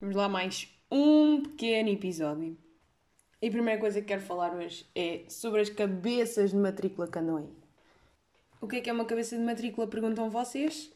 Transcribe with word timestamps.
Vamos 0.00 0.16
lá, 0.16 0.30
mais 0.30 0.66
um 0.90 1.42
pequeno 1.42 1.90
episódio. 1.90 2.56
E 3.42 3.48
a 3.48 3.50
primeira 3.50 3.78
coisa 3.78 4.00
que 4.00 4.06
quero 4.06 4.22
falar 4.22 4.54
hoje 4.54 4.86
é 4.94 5.24
sobre 5.28 5.60
as 5.60 5.68
cabeças 5.68 6.52
de 6.52 6.56
matrícula 6.56 7.06
que 7.06 7.18
andam 7.18 7.36
aí. 7.36 7.50
O 8.62 8.66
que 8.66 8.76
é 8.76 8.80
que 8.80 8.88
é 8.88 8.94
uma 8.94 9.04
cabeça 9.04 9.36
de 9.36 9.42
matrícula? 9.42 9.86
Perguntam 9.86 10.30
vocês. 10.30 10.90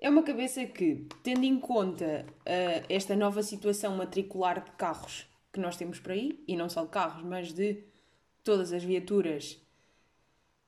É 0.00 0.08
uma 0.08 0.22
cabeça 0.22 0.64
que, 0.64 1.04
tendo 1.20 1.42
em 1.42 1.58
conta 1.58 2.24
uh, 2.28 2.86
esta 2.88 3.16
nova 3.16 3.42
situação 3.42 3.96
matricular 3.96 4.62
de 4.62 4.70
carros 4.70 5.26
que 5.52 5.58
nós 5.58 5.76
temos 5.76 5.98
por 5.98 6.12
aí, 6.12 6.40
e 6.46 6.54
não 6.54 6.68
só 6.68 6.84
de 6.84 6.90
carros, 6.90 7.24
mas 7.24 7.52
de 7.52 7.82
todas 8.44 8.72
as 8.72 8.84
viaturas 8.84 9.60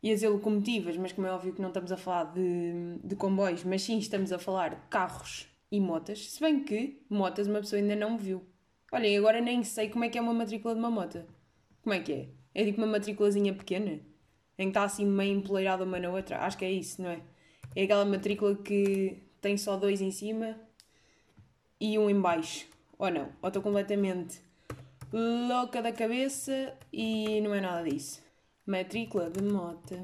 e 0.02 0.10
as 0.10 0.20
locomotivas, 0.22 0.96
mas 0.96 1.12
como 1.12 1.28
é 1.28 1.30
óbvio 1.30 1.52
que 1.52 1.62
não 1.62 1.68
estamos 1.68 1.92
a 1.92 1.96
falar 1.96 2.32
de, 2.32 2.98
de 3.04 3.14
comboios, 3.14 3.62
mas 3.62 3.82
sim 3.82 3.96
estamos 3.96 4.32
a 4.32 4.40
falar 4.40 4.70
de 4.70 4.80
carros 4.88 5.48
e 5.70 5.80
motas, 5.80 6.30
se 6.30 6.40
bem 6.40 6.64
que 6.64 7.00
motas 7.08 7.46
uma 7.46 7.60
pessoa 7.60 7.80
ainda 7.80 7.94
não 7.94 8.18
viu. 8.18 8.44
Olhem, 8.92 9.16
agora 9.16 9.40
nem 9.40 9.62
sei 9.62 9.88
como 9.88 10.04
é 10.04 10.08
que 10.08 10.18
é 10.18 10.20
uma 10.20 10.34
matrícula 10.34 10.74
de 10.74 10.80
uma 10.80 10.90
mota. 10.90 11.26
Como 11.82 11.94
é 11.94 12.00
que 12.00 12.12
é? 12.12 12.28
É 12.54 12.64
tipo 12.64 12.78
uma 12.78 12.86
matrículazinha 12.86 13.54
pequena? 13.54 14.00
Em 14.58 14.64
que 14.64 14.68
está 14.70 14.84
assim 14.84 15.06
meio 15.06 15.38
empoleirada 15.38 15.84
uma 15.84 15.98
na 15.98 16.10
outra? 16.10 16.40
Acho 16.40 16.58
que 16.58 16.64
é 16.64 16.70
isso, 16.70 17.00
não 17.00 17.10
é? 17.10 17.22
É 17.76 17.84
aquela 17.84 18.04
matrícula 18.04 18.56
que 18.56 19.22
tem 19.40 19.56
só 19.56 19.76
dois 19.76 20.00
em 20.00 20.10
cima 20.10 20.58
e 21.80 21.98
um 21.98 22.10
em 22.10 22.20
baixo. 22.20 22.66
Ou 22.98 23.10
não? 23.10 23.32
Ou 23.40 23.48
estou 23.48 23.62
completamente 23.62 24.40
louca 25.12 25.80
da 25.80 25.92
cabeça 25.92 26.76
e 26.92 27.40
não 27.40 27.54
é 27.54 27.60
nada 27.60 27.88
disso. 27.88 28.20
Matrícula 28.66 29.30
de 29.30 29.42
mota. 29.42 30.02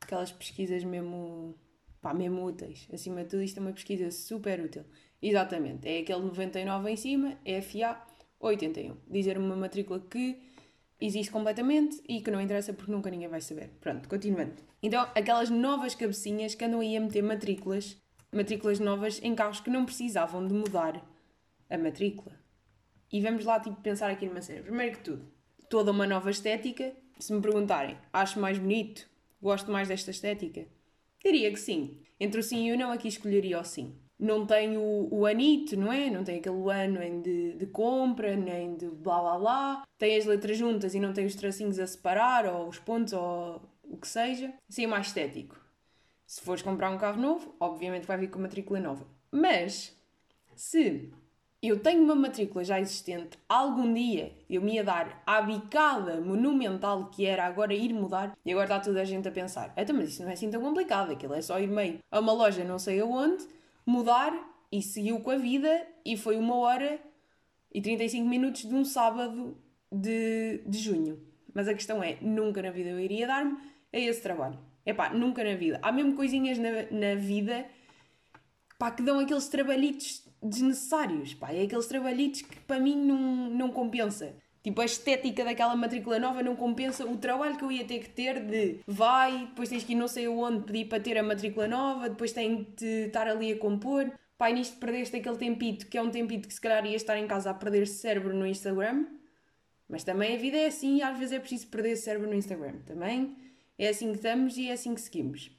Aquelas 0.00 0.32
pesquisas 0.32 0.82
mesmo, 0.82 1.54
pá, 2.00 2.14
mesmo 2.14 2.44
úteis. 2.44 2.88
Acima 2.92 3.22
de 3.22 3.30
tudo, 3.30 3.42
isto 3.42 3.58
é 3.58 3.60
uma 3.60 3.72
pesquisa 3.72 4.10
super 4.10 4.60
útil. 4.60 4.84
Exatamente, 5.22 5.86
é 5.88 6.00
aquele 6.00 6.20
99 6.20 6.90
em 6.90 6.96
cima, 6.96 7.38
FA 7.62 8.00
81. 8.40 8.96
Dizer 9.08 9.36
uma 9.36 9.54
matrícula 9.54 10.00
que 10.00 10.40
existe 11.00 11.30
completamente 11.30 12.02
e 12.08 12.20
que 12.20 12.30
não 12.30 12.40
interessa 12.40 12.72
porque 12.72 12.92
nunca 12.92 13.10
ninguém 13.10 13.28
vai 13.28 13.40
saber. 13.40 13.70
Pronto, 13.80 14.08
continuando. 14.08 14.62
Então, 14.82 15.02
aquelas 15.14 15.50
novas 15.50 15.94
cabecinhas 15.94 16.54
que 16.54 16.64
andam 16.64 16.80
aí 16.80 16.96
a 16.96 17.00
meter 17.00 17.22
matrículas, 17.22 17.96
matrículas 18.32 18.78
novas 18.78 19.20
em 19.22 19.34
carros 19.34 19.60
que 19.60 19.70
não 19.70 19.84
precisavam 19.84 20.46
de 20.46 20.54
mudar 20.54 21.02
a 21.68 21.78
matrícula. 21.78 22.38
E 23.12 23.20
vamos 23.20 23.44
lá, 23.44 23.58
tipo, 23.60 23.80
pensar 23.80 24.10
aqui 24.10 24.26
numa 24.26 24.40
cena. 24.40 24.62
Primeiro 24.62 24.96
que 24.96 25.04
tudo, 25.04 25.26
toda 25.68 25.90
uma 25.90 26.06
nova 26.06 26.30
estética. 26.30 26.92
Se 27.18 27.32
me 27.32 27.42
perguntarem, 27.42 27.98
acho 28.12 28.40
mais 28.40 28.58
bonito? 28.58 29.06
Gosto 29.42 29.70
mais 29.70 29.88
desta 29.88 30.10
estética? 30.10 30.66
Diria 31.24 31.50
que 31.52 31.58
sim. 31.58 31.98
Entre 32.18 32.40
o 32.40 32.42
sim 32.42 32.68
e 32.68 32.72
o 32.72 32.78
não, 32.78 32.92
aqui 32.92 33.08
escolheria 33.08 33.60
o 33.60 33.64
sim 33.64 33.94
não 34.20 34.46
tem 34.46 34.76
o, 34.76 35.08
o 35.10 35.26
anito, 35.26 35.76
não 35.76 35.90
é? 35.90 36.10
Não 36.10 36.22
tem 36.22 36.38
aquele 36.38 36.70
ano 36.70 36.98
nem 37.00 37.22
de, 37.22 37.54
de 37.54 37.66
compra, 37.66 38.36
nem 38.36 38.76
de 38.76 38.86
blá 38.86 39.20
blá 39.20 39.38
blá. 39.38 39.82
Tem 39.98 40.16
as 40.16 40.26
letras 40.26 40.58
juntas 40.58 40.94
e 40.94 41.00
não 41.00 41.12
tem 41.12 41.24
os 41.24 41.34
tracinhos 41.34 41.78
a 41.78 41.86
separar, 41.86 42.44
ou 42.46 42.68
os 42.68 42.78
pontos, 42.78 43.14
ou 43.14 43.62
o 43.82 43.96
que 43.96 44.06
seja. 44.06 44.52
Assim 44.68 44.84
é 44.84 44.86
mais 44.86 45.06
estético. 45.06 45.58
Se 46.26 46.42
fores 46.42 46.62
comprar 46.62 46.90
um 46.90 46.98
carro 46.98 47.20
novo, 47.20 47.56
obviamente 47.58 48.06
vai 48.06 48.18
vir 48.18 48.28
com 48.28 48.38
matrícula 48.38 48.78
nova. 48.78 49.06
Mas, 49.32 49.96
se 50.54 51.10
eu 51.62 51.78
tenho 51.78 52.02
uma 52.02 52.14
matrícula 52.14 52.64
já 52.64 52.80
existente, 52.80 53.38
algum 53.48 53.92
dia 53.92 54.32
eu 54.48 54.62
me 54.62 54.74
ia 54.74 54.84
dar 54.84 55.22
à 55.26 55.42
bicada 55.42 56.20
monumental 56.20 57.10
que 57.10 57.26
era 57.26 57.44
agora 57.44 57.74
ir 57.74 57.92
mudar, 57.92 58.36
e 58.44 58.50
agora 58.50 58.64
está 58.64 58.80
toda 58.80 59.02
a 59.02 59.04
gente 59.04 59.28
a 59.28 59.32
pensar: 59.32 59.72
então, 59.76 59.94
mas 59.94 60.10
isso 60.10 60.22
não 60.22 60.30
é 60.30 60.32
assim 60.32 60.50
tão 60.50 60.62
complicado, 60.62 61.12
aquilo 61.12 61.34
é 61.34 61.42
só 61.42 61.60
ir 61.60 61.68
meio 61.68 61.98
a 62.10 62.20
uma 62.20 62.32
loja 62.32 62.64
não 62.64 62.78
sei 62.78 63.00
aonde 63.00 63.46
mudar 63.84 64.32
e 64.72 64.80
seguiu 64.80 65.20
com 65.20 65.30
a 65.30 65.36
vida 65.36 65.86
e 66.04 66.16
foi 66.16 66.36
uma 66.36 66.56
hora 66.56 66.98
e 67.72 67.80
35 67.80 68.26
minutos 68.26 68.62
de 68.62 68.74
um 68.74 68.84
sábado 68.84 69.56
de, 69.92 70.62
de 70.66 70.78
junho. 70.78 71.20
Mas 71.52 71.68
a 71.68 71.74
questão 71.74 72.02
é, 72.02 72.16
nunca 72.20 72.62
na 72.62 72.70
vida 72.70 72.90
eu 72.90 73.00
iria 73.00 73.26
dar-me 73.26 73.56
a 73.92 73.98
esse 73.98 74.22
trabalho. 74.22 74.58
É 74.84 74.92
pá, 74.92 75.10
nunca 75.10 75.42
na 75.44 75.54
vida. 75.54 75.78
Há 75.82 75.92
mesmo 75.92 76.14
coisinhas 76.14 76.58
na, 76.58 76.70
na 76.90 77.14
vida 77.16 77.66
pá, 78.78 78.90
que 78.90 79.02
dão 79.02 79.18
aqueles 79.18 79.48
trabalhitos 79.48 80.24
desnecessários. 80.42 81.34
Pá, 81.34 81.52
é 81.52 81.62
aqueles 81.62 81.86
trabalhitos 81.86 82.42
que 82.42 82.60
para 82.60 82.80
mim 82.80 82.96
não, 82.96 83.50
não 83.50 83.70
compensa. 83.70 84.34
Tipo, 84.62 84.82
a 84.82 84.84
estética 84.84 85.42
daquela 85.42 85.74
matrícula 85.74 86.18
nova 86.18 86.42
não 86.42 86.54
compensa 86.54 87.06
o 87.06 87.16
trabalho 87.16 87.56
que 87.56 87.64
eu 87.64 87.72
ia 87.72 87.84
ter 87.84 88.00
que 88.00 88.10
ter 88.10 88.44
de 88.44 88.80
vai, 88.86 89.46
depois 89.46 89.70
tens 89.70 89.84
que 89.84 89.92
ir 89.92 89.96
não 89.96 90.06
sei 90.06 90.28
onde 90.28 90.64
pedir 90.64 90.84
para 90.86 91.00
ter 91.00 91.16
a 91.16 91.22
matrícula 91.22 91.66
nova, 91.66 92.10
depois 92.10 92.32
tem 92.32 92.66
de 92.76 93.06
estar 93.06 93.26
ali 93.26 93.52
a 93.52 93.58
compor. 93.58 94.12
Pai, 94.36 94.52
nisto 94.52 94.76
perdeste 94.78 95.16
aquele 95.16 95.36
tempito, 95.36 95.86
que 95.86 95.96
é 95.96 96.02
um 96.02 96.10
tempito 96.10 96.46
que 96.46 96.54
se 96.54 96.60
calhar 96.60 96.84
ia 96.84 96.96
estar 96.96 97.16
em 97.18 97.26
casa 97.26 97.50
a 97.50 97.54
perder 97.54 97.86
cérebro 97.86 98.34
no 98.34 98.46
Instagram. 98.46 99.06
Mas 99.88 100.04
também 100.04 100.34
a 100.34 100.38
vida 100.38 100.56
é 100.56 100.66
assim 100.66 100.98
e 100.98 101.02
às 101.02 101.18
vezes 101.18 101.32
é 101.32 101.40
preciso 101.40 101.66
perder 101.66 101.96
cérebro 101.96 102.28
no 102.28 102.34
Instagram. 102.34 102.76
Também 102.86 103.36
é 103.78 103.88
assim 103.88 104.10
que 104.10 104.16
estamos 104.16 104.56
e 104.56 104.68
é 104.68 104.72
assim 104.72 104.94
que 104.94 105.00
seguimos. 105.00 105.50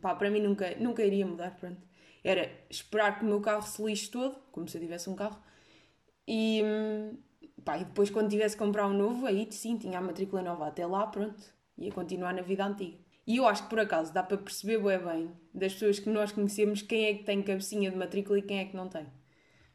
Pá, 0.00 0.14
para 0.14 0.30
mim 0.30 0.40
nunca, 0.40 0.74
nunca 0.78 1.04
iria 1.04 1.26
mudar, 1.26 1.56
pronto. 1.56 1.87
Era 2.28 2.50
esperar 2.68 3.18
que 3.18 3.24
o 3.24 3.28
meu 3.28 3.40
carro 3.40 3.62
se 3.62 3.82
lixe 3.82 4.10
todo, 4.10 4.36
como 4.52 4.68
se 4.68 4.76
eu 4.76 4.80
tivesse 4.82 5.08
um 5.08 5.14
carro, 5.14 5.40
e, 6.26 6.62
hum, 6.62 7.16
Pá, 7.64 7.76
e 7.78 7.84
depois 7.84 8.10
quando 8.10 8.30
tivesse 8.30 8.56
que 8.56 8.64
comprar 8.64 8.86
um 8.86 8.94
novo, 8.94 9.26
aí 9.26 9.46
sim, 9.50 9.76
tinha 9.76 9.98
a 9.98 10.00
matrícula 10.00 10.42
nova 10.42 10.68
até 10.68 10.86
lá, 10.86 11.06
pronto, 11.06 11.42
ia 11.76 11.92
continuar 11.92 12.32
na 12.32 12.42
vida 12.42 12.64
antiga. 12.64 12.96
E 13.26 13.36
eu 13.36 13.46
acho 13.46 13.64
que 13.64 13.68
por 13.68 13.80
acaso 13.80 14.12
dá 14.12 14.22
para 14.22 14.38
perceber 14.38 14.78
bem, 14.78 14.98
bem 14.98 15.30
das 15.52 15.74
pessoas 15.74 15.98
que 15.98 16.08
nós 16.08 16.32
conhecemos 16.32 16.80
quem 16.80 17.04
é 17.04 17.14
que 17.14 17.24
tem 17.24 17.42
cabecinha 17.42 17.90
de 17.90 17.96
matrícula 17.96 18.38
e 18.38 18.42
quem 18.42 18.60
é 18.60 18.64
que 18.64 18.76
não 18.76 18.88
tem. 18.88 19.06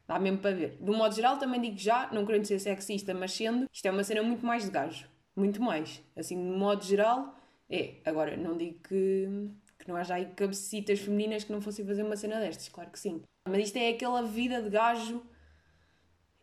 Dá 0.08 0.18
mesmo 0.18 0.38
para 0.38 0.56
ver. 0.56 0.76
De 0.80 0.90
um 0.90 0.96
modo 0.96 1.14
geral, 1.14 1.38
também 1.38 1.60
digo 1.60 1.78
já, 1.78 2.10
não 2.12 2.26
querendo 2.26 2.44
ser 2.46 2.58
sexista, 2.58 3.14
mas 3.14 3.32
sendo, 3.32 3.68
isto 3.72 3.86
é 3.86 3.90
uma 3.90 4.02
cena 4.02 4.22
muito 4.22 4.44
mais 4.44 4.64
de 4.64 4.70
gajo. 4.70 5.06
Muito 5.36 5.62
mais. 5.62 6.02
Assim, 6.16 6.36
de 6.36 6.58
modo 6.58 6.84
geral, 6.84 7.34
é. 7.70 7.94
Agora, 8.04 8.36
não 8.36 8.56
digo 8.56 8.80
que, 8.80 9.28
que 9.84 9.88
não 9.90 9.96
haja 9.96 10.14
aí 10.14 10.26
cabecitas 10.26 10.98
femininas 10.98 11.44
que 11.44 11.52
não 11.52 11.60
fossem 11.60 11.84
fazer 11.84 12.02
uma 12.02 12.16
cena 12.16 12.40
destas, 12.40 12.68
claro 12.68 12.90
que 12.90 12.98
sim. 12.98 13.22
Mas 13.48 13.66
isto 13.66 13.76
é 13.76 13.90
aquela 13.90 14.22
vida 14.22 14.62
de 14.62 14.70
gajo 14.70 15.22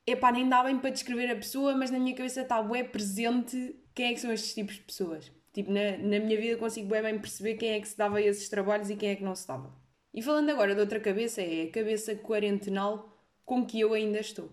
epá, 0.05 0.31
nem 0.31 0.47
dá 0.47 0.63
bem 0.63 0.77
para 0.77 0.89
descrever 0.89 1.31
a 1.31 1.35
pessoa, 1.35 1.75
mas 1.75 1.91
na 1.91 1.99
minha 1.99 2.15
cabeça 2.15 2.41
está 2.41 2.61
bem 2.61 2.83
presente 2.85 3.75
quem 3.93 4.07
é 4.07 4.13
que 4.13 4.19
são 4.19 4.31
estes 4.31 4.53
tipos 4.53 4.75
de 4.75 4.81
pessoas. 4.81 5.31
Tipo, 5.53 5.71
na, 5.71 5.97
na 5.97 6.19
minha 6.19 6.39
vida 6.39 6.57
consigo 6.57 6.87
bem, 6.87 7.01
bem 7.01 7.19
perceber 7.19 7.55
quem 7.55 7.71
é 7.71 7.81
que 7.81 7.87
se 7.87 7.97
dava 7.97 8.17
a 8.17 8.21
esses 8.21 8.47
trabalhos 8.47 8.89
e 8.89 8.95
quem 8.95 9.09
é 9.09 9.15
que 9.15 9.23
não 9.23 9.35
se 9.35 9.47
dava. 9.47 9.71
E 10.13 10.21
falando 10.21 10.49
agora 10.49 10.73
de 10.73 10.81
outra 10.81 10.99
cabeça, 10.99 11.41
é 11.41 11.63
a 11.63 11.71
cabeça 11.71 12.15
quarentenal 12.15 13.17
com 13.45 13.65
que 13.65 13.79
eu 13.79 13.93
ainda 13.93 14.19
estou. 14.19 14.49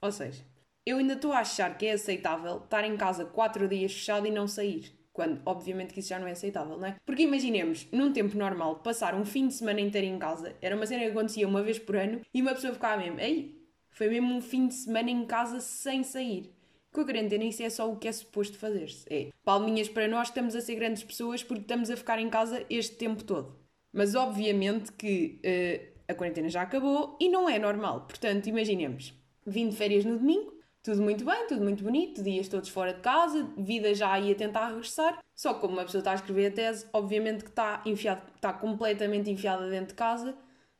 Ou 0.00 0.10
seja, 0.10 0.42
eu 0.84 0.98
ainda 0.98 1.14
estou 1.14 1.32
a 1.32 1.40
achar 1.40 1.76
que 1.76 1.86
é 1.86 1.92
aceitável 1.92 2.58
estar 2.58 2.84
em 2.84 2.96
casa 2.96 3.24
quatro 3.24 3.68
dias 3.68 3.92
fechado 3.92 4.26
e 4.26 4.30
não 4.30 4.48
sair. 4.48 4.98
Quando, 5.12 5.40
obviamente, 5.44 5.92
que 5.92 6.00
isso 6.00 6.10
já 6.10 6.18
não 6.18 6.26
é 6.26 6.32
aceitável, 6.32 6.78
não 6.78 6.86
é? 6.86 6.96
Porque 7.04 7.22
imaginemos, 7.22 7.86
num 7.90 8.12
tempo 8.12 8.36
normal, 8.36 8.76
passar 8.76 9.14
um 9.14 9.24
fim 9.24 9.48
de 9.48 9.54
semana 9.54 9.80
inteiro 9.80 10.06
em 10.06 10.18
casa 10.18 10.54
era 10.62 10.76
uma 10.76 10.86
cena 10.86 11.02
que 11.02 11.10
acontecia 11.10 11.48
uma 11.48 11.62
vez 11.62 11.78
por 11.78 11.96
ano 11.96 12.20
e 12.32 12.40
uma 12.40 12.54
pessoa 12.54 12.72
ficava 12.72 13.02
mesmo, 13.02 13.18
ei, 13.18 13.60
foi 13.90 14.08
mesmo 14.08 14.34
um 14.34 14.40
fim 14.40 14.68
de 14.68 14.74
semana 14.74 15.10
em 15.10 15.26
casa 15.26 15.60
sem 15.60 16.02
sair. 16.02 16.54
Com 16.92 17.02
a 17.02 17.04
quarentena 17.04 17.44
isso 17.44 17.62
é 17.62 17.70
só 17.70 17.90
o 17.90 17.96
que 17.96 18.08
é 18.08 18.12
suposto 18.12 18.56
fazer-se. 18.58 19.04
É 19.12 19.28
palminhas 19.44 19.88
para 19.88 20.08
nós, 20.08 20.28
estamos 20.28 20.56
a 20.56 20.60
ser 20.60 20.74
grandes 20.74 21.04
pessoas 21.04 21.42
porque 21.42 21.62
estamos 21.62 21.90
a 21.90 21.96
ficar 21.96 22.18
em 22.18 22.28
casa 22.28 22.64
este 22.68 22.96
tempo 22.96 23.22
todo. 23.22 23.56
Mas 23.92 24.14
obviamente 24.14 24.92
que 24.92 25.40
uh, 25.44 26.02
a 26.08 26.14
quarentena 26.14 26.48
já 26.48 26.62
acabou 26.62 27.16
e 27.20 27.28
não 27.28 27.48
é 27.48 27.58
normal. 27.58 28.06
Portanto, 28.06 28.48
imaginemos, 28.48 29.14
vim 29.46 29.68
de 29.68 29.76
férias 29.76 30.04
no 30.04 30.18
domingo, 30.18 30.59
tudo 30.82 31.02
muito 31.02 31.24
bem, 31.24 31.46
tudo 31.46 31.62
muito 31.62 31.84
bonito, 31.84 32.22
dias 32.22 32.48
todos 32.48 32.68
fora 32.68 32.94
de 32.94 33.00
casa, 33.00 33.48
vida 33.56 33.94
já 33.94 34.18
ia 34.18 34.34
tentar 34.34 34.68
regressar. 34.68 35.18
Só 35.34 35.54
que 35.54 35.60
como 35.60 35.74
uma 35.74 35.84
pessoa 35.84 36.00
está 36.00 36.12
a 36.12 36.14
escrever 36.14 36.46
a 36.46 36.50
tese, 36.50 36.86
obviamente 36.92 37.44
que 37.44 37.50
está, 37.50 37.82
enfiado, 37.84 38.22
está 38.34 38.52
completamente 38.52 39.30
enfiada 39.30 39.68
dentro 39.68 39.88
de 39.88 39.94
casa 39.94 40.36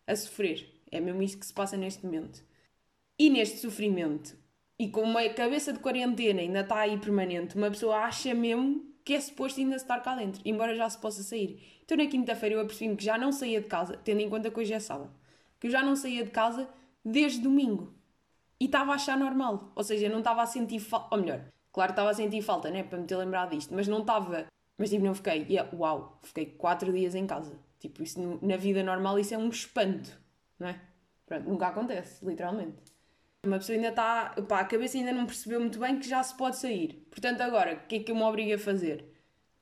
a 0.06 0.16
sofrer. 0.16 0.68
É 0.90 1.00
mesmo 1.00 1.22
isto 1.22 1.38
que 1.38 1.46
se 1.46 1.52
passa 1.52 1.76
neste 1.76 2.04
momento. 2.04 2.42
E 3.18 3.30
neste 3.30 3.58
sofrimento, 3.58 4.36
e 4.78 4.88
com 4.88 5.02
uma 5.02 5.28
cabeça 5.28 5.72
de 5.72 5.78
quarentena 5.78 6.40
ainda 6.40 6.60
está 6.60 6.80
aí 6.80 6.98
permanente, 6.98 7.56
uma 7.56 7.70
pessoa 7.70 7.98
acha 7.98 8.32
mesmo 8.34 8.90
que 9.04 9.14
é 9.14 9.20
suposto 9.20 9.60
ainda 9.60 9.76
estar 9.76 10.00
cá 10.00 10.14
dentro, 10.14 10.40
embora 10.44 10.74
já 10.74 10.88
se 10.88 10.98
possa 10.98 11.22
sair. 11.22 11.80
Então 11.84 11.96
na 11.96 12.06
quinta-feira 12.06 12.54
eu 12.54 12.60
apercebi-me 12.60 12.96
que 12.96 13.04
já 13.04 13.18
não 13.18 13.32
saía 13.32 13.60
de 13.60 13.66
casa, 13.66 13.98
tendo 13.98 14.20
em 14.20 14.30
conta 14.30 14.50
que 14.50 14.58
hoje 14.58 14.72
é 14.72 14.80
sábado, 14.80 15.10
que 15.58 15.66
eu 15.66 15.70
já 15.70 15.82
não 15.82 15.94
saía 15.96 16.24
de 16.24 16.30
casa 16.30 16.68
desde 17.04 17.40
domingo. 17.40 17.94
E 18.60 18.66
estava 18.66 18.92
a 18.92 18.94
achar 18.96 19.16
normal. 19.16 19.72
Ou 19.74 19.82
seja, 19.82 20.08
não 20.08 20.18
estava 20.18 20.42
a 20.42 20.46
sentir 20.46 20.78
falta. 20.78 21.14
Ou 21.14 21.20
melhor, 21.20 21.40
claro 21.72 21.92
estava 21.92 22.10
a 22.10 22.14
sentir 22.14 22.42
falta, 22.42 22.70
né? 22.70 22.82
Para 22.82 22.98
me 22.98 23.06
ter 23.06 23.16
lembrado 23.16 23.50
disto, 23.50 23.74
mas 23.74 23.88
não 23.88 24.00
estava. 24.00 24.46
Mas 24.76 24.90
tipo, 24.90 25.04
não 25.04 25.14
fiquei. 25.14 25.46
Yeah, 25.48 25.68
uau, 25.74 26.18
fiquei 26.22 26.46
quatro 26.46 26.92
dias 26.92 27.14
em 27.14 27.26
casa. 27.26 27.58
Tipo, 27.78 28.02
isso 28.02 28.38
na 28.42 28.56
vida 28.58 28.82
normal 28.82 29.18
isso 29.18 29.34
é 29.34 29.38
um 29.38 29.48
espanto, 29.48 30.20
não 30.58 30.68
é? 30.68 30.78
Pronto, 31.24 31.48
nunca 31.48 31.68
acontece, 31.68 32.24
literalmente. 32.24 32.76
Uma 33.42 33.56
pessoa 33.56 33.76
ainda 33.76 33.88
está, 33.88 34.34
pá, 34.46 34.60
a 34.60 34.64
cabeça 34.66 34.98
ainda 34.98 35.12
não 35.12 35.24
percebeu 35.24 35.58
muito 35.60 35.78
bem 35.78 35.98
que 35.98 36.06
já 36.06 36.22
se 36.22 36.36
pode 36.36 36.58
sair. 36.58 37.06
Portanto, 37.10 37.40
agora, 37.40 37.74
o 37.74 37.86
que 37.86 37.96
é 37.96 37.98
que 38.00 38.10
eu 38.12 38.16
me 38.16 38.22
obrigo 38.22 38.54
a 38.54 38.58
fazer? 38.58 39.06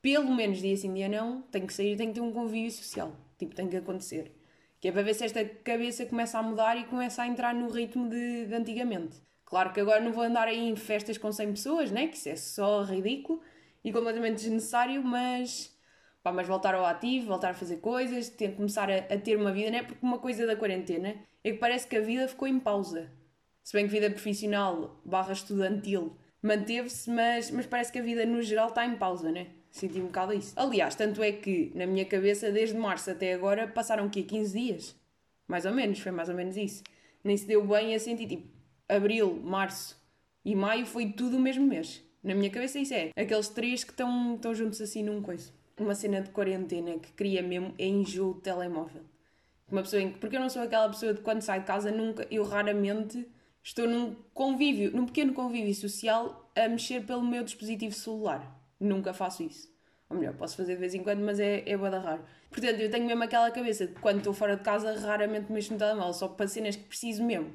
Pelo 0.01 0.33
menos 0.35 0.59
dia 0.59 0.75
sim, 0.75 0.93
dia 0.93 1.07
não, 1.07 1.43
tenho 1.43 1.65
que 1.65 1.73
sair, 1.73 1.95
tenho 1.95 2.11
que 2.11 2.19
ter 2.19 2.25
um 2.25 2.33
convívio 2.33 2.71
social. 2.71 3.13
Tipo, 3.37 3.55
tem 3.55 3.69
que 3.69 3.77
acontecer. 3.77 4.33
Que 4.79 4.87
é 4.87 4.91
para 4.91 5.01
ver 5.01 5.13
se 5.13 5.25
esta 5.25 5.43
cabeça 5.43 6.05
começa 6.05 6.39
a 6.39 6.43
mudar 6.43 6.77
e 6.77 6.85
começa 6.85 7.23
a 7.23 7.27
entrar 7.27 7.53
no 7.53 7.69
ritmo 7.69 8.09
de, 8.09 8.45
de 8.45 8.53
antigamente. 8.53 9.17
Claro 9.45 9.73
que 9.73 9.79
agora 9.79 9.99
não 9.99 10.13
vou 10.13 10.23
andar 10.23 10.47
aí 10.47 10.69
em 10.69 10.75
festas 10.75 11.17
com 11.17 11.31
100 11.31 11.51
pessoas, 11.51 11.91
né? 11.91 12.07
Que 12.07 12.15
isso 12.15 12.29
é 12.29 12.35
só 12.35 12.83
ridículo 12.83 13.41
e 13.83 13.91
completamente 13.91 14.35
desnecessário, 14.35 15.03
mas, 15.03 15.75
pá, 16.21 16.31
mas 16.31 16.47
voltar 16.47 16.75
ao 16.75 16.85
ativo, 16.85 17.27
voltar 17.27 17.49
a 17.49 17.53
fazer 17.53 17.77
coisas, 17.77 18.29
ter, 18.29 18.55
começar 18.55 18.89
a, 18.89 18.97
a, 18.97 19.17
ter 19.17 19.35
uma 19.35 19.51
vida, 19.51 19.71
né? 19.71 19.83
Porque 19.83 20.05
uma 20.05 20.19
coisa 20.19 20.45
da 20.45 20.55
quarentena 20.55 21.15
é 21.43 21.51
que 21.51 21.57
parece 21.57 21.87
que 21.87 21.97
a 21.97 22.01
vida 22.01 22.27
ficou 22.27 22.47
em 22.47 22.59
pausa. 22.59 23.11
Se 23.63 23.73
bem 23.73 23.85
que 23.85 23.91
vida 23.91 24.09
profissional 24.09 25.01
barra 25.03 25.33
estudantil 25.33 26.15
manteve-se, 26.41 27.09
mas, 27.09 27.51
mas 27.51 27.65
parece 27.65 27.91
que 27.91 27.99
a 27.99 28.03
vida 28.03 28.25
no 28.25 28.41
geral 28.41 28.69
está 28.69 28.85
em 28.85 28.95
pausa, 28.95 29.31
né? 29.31 29.47
Senti 29.71 29.99
um 29.99 30.05
bocado 30.05 30.33
isso. 30.33 30.53
Aliás, 30.55 30.95
tanto 30.95 31.21
é 31.21 31.31
que 31.31 31.71
na 31.75 31.85
minha 31.85 32.05
cabeça, 32.05 32.51
desde 32.51 32.75
março 32.77 33.11
até 33.11 33.33
agora, 33.33 33.67
passaram 33.67 34.07
o 34.07 34.09
quê? 34.09 34.23
15 34.23 34.59
dias? 34.59 34.95
Mais 35.47 35.65
ou 35.65 35.73
menos, 35.73 35.99
foi 35.99 36.11
mais 36.11 36.29
ou 36.29 36.35
menos 36.35 36.57
isso. 36.57 36.83
Nem 37.23 37.35
se 37.37 37.45
deu 37.45 37.65
bem 37.65 37.93
a 37.95 37.99
sentir, 37.99 38.27
tipo, 38.27 38.47
abril, 38.87 39.35
março 39.43 39.99
e 40.43 40.55
maio 40.55 40.85
foi 40.85 41.11
tudo 41.11 41.37
o 41.37 41.39
mesmo 41.39 41.65
mês. 41.65 42.03
Na 42.23 42.33
minha 42.33 42.49
cabeça 42.49 42.79
isso 42.79 42.93
é. 42.93 43.11
Aqueles 43.15 43.49
três 43.49 43.83
que 43.83 43.91
estão, 43.91 44.39
juntos 44.53 44.81
assim 44.81 45.03
num 45.03 45.21
coisa. 45.21 45.51
Uma 45.77 45.95
cena 45.95 46.21
de 46.21 46.29
quarentena 46.29 46.97
que 46.99 47.11
queria 47.13 47.41
mesmo 47.41 47.73
enjoo 47.77 48.33
de 48.33 48.41
telemóvel. 48.41 49.03
Uma 49.71 49.81
pessoa 49.83 50.01
em 50.01 50.11
que, 50.11 50.17
porque 50.17 50.35
eu 50.35 50.39
não 50.39 50.49
sou 50.49 50.63
aquela 50.63 50.89
pessoa 50.89 51.13
de 51.13 51.21
quando 51.21 51.41
sai 51.41 51.59
de 51.59 51.65
casa, 51.65 51.91
nunca, 51.91 52.27
eu 52.31 52.43
raramente 52.43 53.25
estou 53.63 53.87
num 53.87 54.15
convívio, 54.33 54.91
num 54.91 55.05
pequeno 55.05 55.33
convívio 55.33 55.73
social 55.75 56.51
a 56.55 56.67
mexer 56.67 57.05
pelo 57.05 57.23
meu 57.23 57.43
dispositivo 57.43 57.93
celular. 57.93 58.58
Nunca 58.79 59.13
faço 59.13 59.43
isso. 59.43 59.69
Ou 60.09 60.17
melhor, 60.17 60.33
posso 60.35 60.57
fazer 60.57 60.73
de 60.73 60.79
vez 60.79 60.95
em 60.95 61.03
quando, 61.03 61.19
mas 61.19 61.39
é, 61.39 61.63
é 61.69 61.77
bada 61.77 61.99
raro. 61.99 62.23
Portanto, 62.49 62.79
eu 62.79 62.89
tenho 62.89 63.05
mesmo 63.05 63.23
aquela 63.23 63.51
cabeça 63.51 63.85
de 63.85 63.93
quando 63.99 64.17
estou 64.17 64.33
fora 64.33 64.57
de 64.57 64.63
casa, 64.63 64.97
raramente 64.99 65.51
mexo 65.51 65.73
no 65.73 65.79
telemóvel, 65.79 66.13
só 66.13 66.27
para 66.27 66.47
cenas 66.47 66.75
que 66.75 66.83
preciso 66.83 67.23
mesmo. 67.23 67.51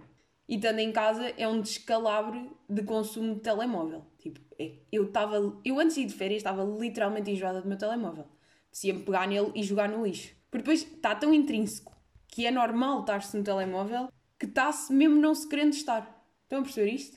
E 0.48 0.56
estando 0.56 0.78
em 0.78 0.92
casa 0.92 1.32
é 1.36 1.48
um 1.48 1.60
descalabro 1.60 2.56
de 2.68 2.82
consumo 2.82 3.34
de 3.34 3.40
telemóvel. 3.40 4.04
Tipo, 4.18 4.40
é, 4.58 4.72
eu 4.92 5.04
estava. 5.04 5.58
Eu 5.64 5.80
antes 5.80 5.96
de 5.96 6.02
ir 6.02 6.06
de 6.06 6.14
férias 6.14 6.38
estava 6.38 6.62
literalmente 6.62 7.30
enjoada 7.30 7.62
do 7.62 7.68
meu 7.68 7.78
telemóvel. 7.78 8.26
Precia-me 8.70 9.02
pegar 9.02 9.26
nele 9.26 9.50
e 9.54 9.62
jogar 9.62 9.88
no 9.88 10.04
lixo. 10.04 10.34
Porque 10.50 10.62
depois 10.62 10.82
está 10.82 11.14
tão 11.14 11.32
intrínseco 11.32 11.96
que 12.28 12.46
é 12.46 12.50
normal 12.50 13.00
estar-se 13.00 13.36
no 13.36 13.42
telemóvel 13.42 14.08
que 14.38 14.46
está-se 14.46 14.92
mesmo 14.92 15.16
não 15.16 15.34
se 15.34 15.48
querendo 15.48 15.72
estar. 15.72 16.24
Estão 16.42 16.60
a 16.60 16.62
perceber 16.62 16.90
isto? 16.90 17.16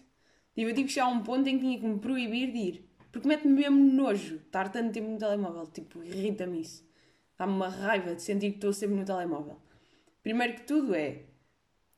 Tipo, 0.55 0.69
eu 0.69 0.73
tive 0.73 0.85
que 0.85 0.93
chegar 0.93 1.07
a 1.07 1.09
um 1.09 1.21
ponto 1.21 1.47
em 1.47 1.57
que 1.57 1.65
tinha 1.65 1.79
que 1.79 1.85
me 1.85 1.99
proibir 1.99 2.51
de 2.51 2.57
ir. 2.57 2.86
Porque 3.11 3.27
mete-me 3.27 3.53
mesmo 3.53 3.91
nojo 3.91 4.35
estar 4.35 4.71
tanto 4.71 4.91
tempo 4.91 5.09
no 5.09 5.17
telemóvel. 5.17 5.67
Tipo, 5.67 6.03
irrita-me 6.03 6.61
isso. 6.61 6.85
Dá-me 7.37 7.53
uma 7.53 7.69
raiva 7.69 8.15
de 8.15 8.21
sentir 8.21 8.51
que 8.51 8.57
estou 8.57 8.73
sempre 8.73 8.95
no 8.95 9.05
telemóvel. 9.05 9.57
Primeiro 10.21 10.55
que 10.55 10.63
tudo 10.63 10.95
é 10.95 11.23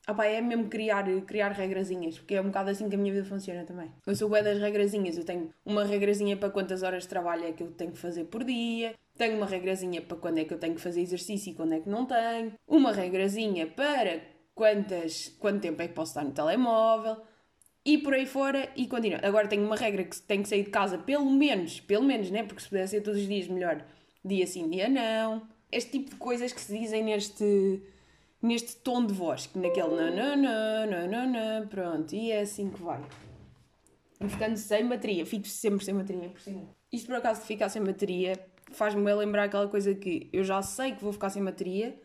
Opa, 0.10 0.26
é 0.26 0.42
mesmo 0.42 0.68
criar, 0.70 1.06
criar 1.28 1.52
regrazinhas, 1.52 2.18
porque 2.18 2.34
é 2.34 2.42
um 2.42 2.46
bocado 2.46 2.72
assim 2.72 2.90
que 2.90 2.96
a 2.96 2.98
minha 2.98 3.14
vida 3.14 3.26
funciona 3.26 3.64
também. 3.64 3.92
Eu 4.08 4.16
sou 4.16 4.28
bué 4.28 4.42
das 4.42 4.60
regrazinhas, 4.60 5.16
eu 5.16 5.24
tenho 5.24 5.54
uma 5.64 5.84
regrazinha 5.84 6.36
para 6.36 6.50
quantas 6.50 6.82
horas 6.82 7.04
de 7.04 7.10
trabalho 7.10 7.46
é 7.46 7.52
que 7.52 7.62
eu 7.62 7.72
tenho 7.74 7.92
que 7.92 7.98
fazer 8.00 8.24
por 8.24 8.44
dia, 8.44 8.96
tenho 9.16 9.38
uma 9.38 9.46
regrazinha 9.46 10.02
para 10.02 10.18
quando 10.18 10.40
é 10.40 10.46
que 10.46 10.54
eu 10.54 10.58
tenho 10.58 10.74
que 10.74 10.82
fazer 10.82 11.02
exercício 11.02 11.52
e 11.52 11.54
quando 11.54 11.74
é 11.74 11.80
que 11.80 11.88
não 11.88 12.08
tenho, 12.08 12.54
uma 12.68 12.92
regrazinha 12.92 13.68
para 13.68 14.20
quantas, 14.56 15.30
quanto 15.38 15.62
tempo 15.62 15.80
é 15.80 15.88
que 15.88 15.94
posso 15.94 16.12
estar 16.12 16.24
no 16.24 16.32
telemóvel 16.32 17.18
e 17.94 17.98
por 17.98 18.14
aí 18.14 18.28
fora 18.28 18.70
e 18.76 18.88
continua. 18.88 19.20
Agora 19.24 19.48
tenho 19.48 19.66
uma 19.66 19.76
regra 19.76 20.04
que 20.04 20.22
tenho 20.22 20.44
que 20.44 20.50
sair 20.50 20.64
de 20.64 20.70
casa 20.70 21.00
pelo 21.00 21.30
menos, 21.30 21.80
pelo 21.80 22.04
menos, 22.04 22.30
né? 22.30 22.44
Porque 22.44 22.62
se 22.62 22.70
puder 22.70 22.88
ser 22.88 23.02
todos 23.02 23.20
os 23.20 23.28
dias 23.28 23.48
melhor, 23.48 23.84
dia 24.24 24.46
sim, 24.46 24.70
dia 24.70 24.88
não. 24.88 25.42
Este 25.72 25.92
tipo 25.94 26.12
de 26.12 26.16
coisas 26.18 26.54
que 26.54 26.62
se 26.62 26.78
dizem 26.78 27.04
neste 27.04 27.82
neste 28.42 28.76
tom 28.78 29.06
de 29.06 29.14
voz, 29.14 29.48
que 29.48 29.58
naquele 29.58 29.96
nananã, 29.96 30.86
nananã, 30.86 31.68
pronto, 31.68 32.16
e 32.16 32.32
é 32.32 32.42
assim 32.42 32.70
que 32.70 32.82
vai. 32.82 33.04
E 34.22 34.30
ficando 34.30 34.56
sem 34.56 34.88
bateria, 34.88 35.26
fico 35.26 35.48
sempre 35.48 35.84
sem 35.84 35.94
bateria 35.94 36.30
por 36.30 36.40
cima. 36.40 36.62
Isto 36.92 37.08
por 37.08 37.16
acaso 37.16 37.42
de 37.42 37.48
ficar 37.48 37.70
sem 37.70 37.84
bateria 37.84 38.40
faz-me 38.72 39.14
lembrar 39.14 39.46
aquela 39.46 39.68
coisa 39.68 39.96
que 39.96 40.30
eu 40.32 40.44
já 40.44 40.62
sei 40.62 40.92
que 40.92 41.04
vou 41.04 41.12
ficar 41.12 41.32
sem 41.32 41.44
bateria 41.44 42.00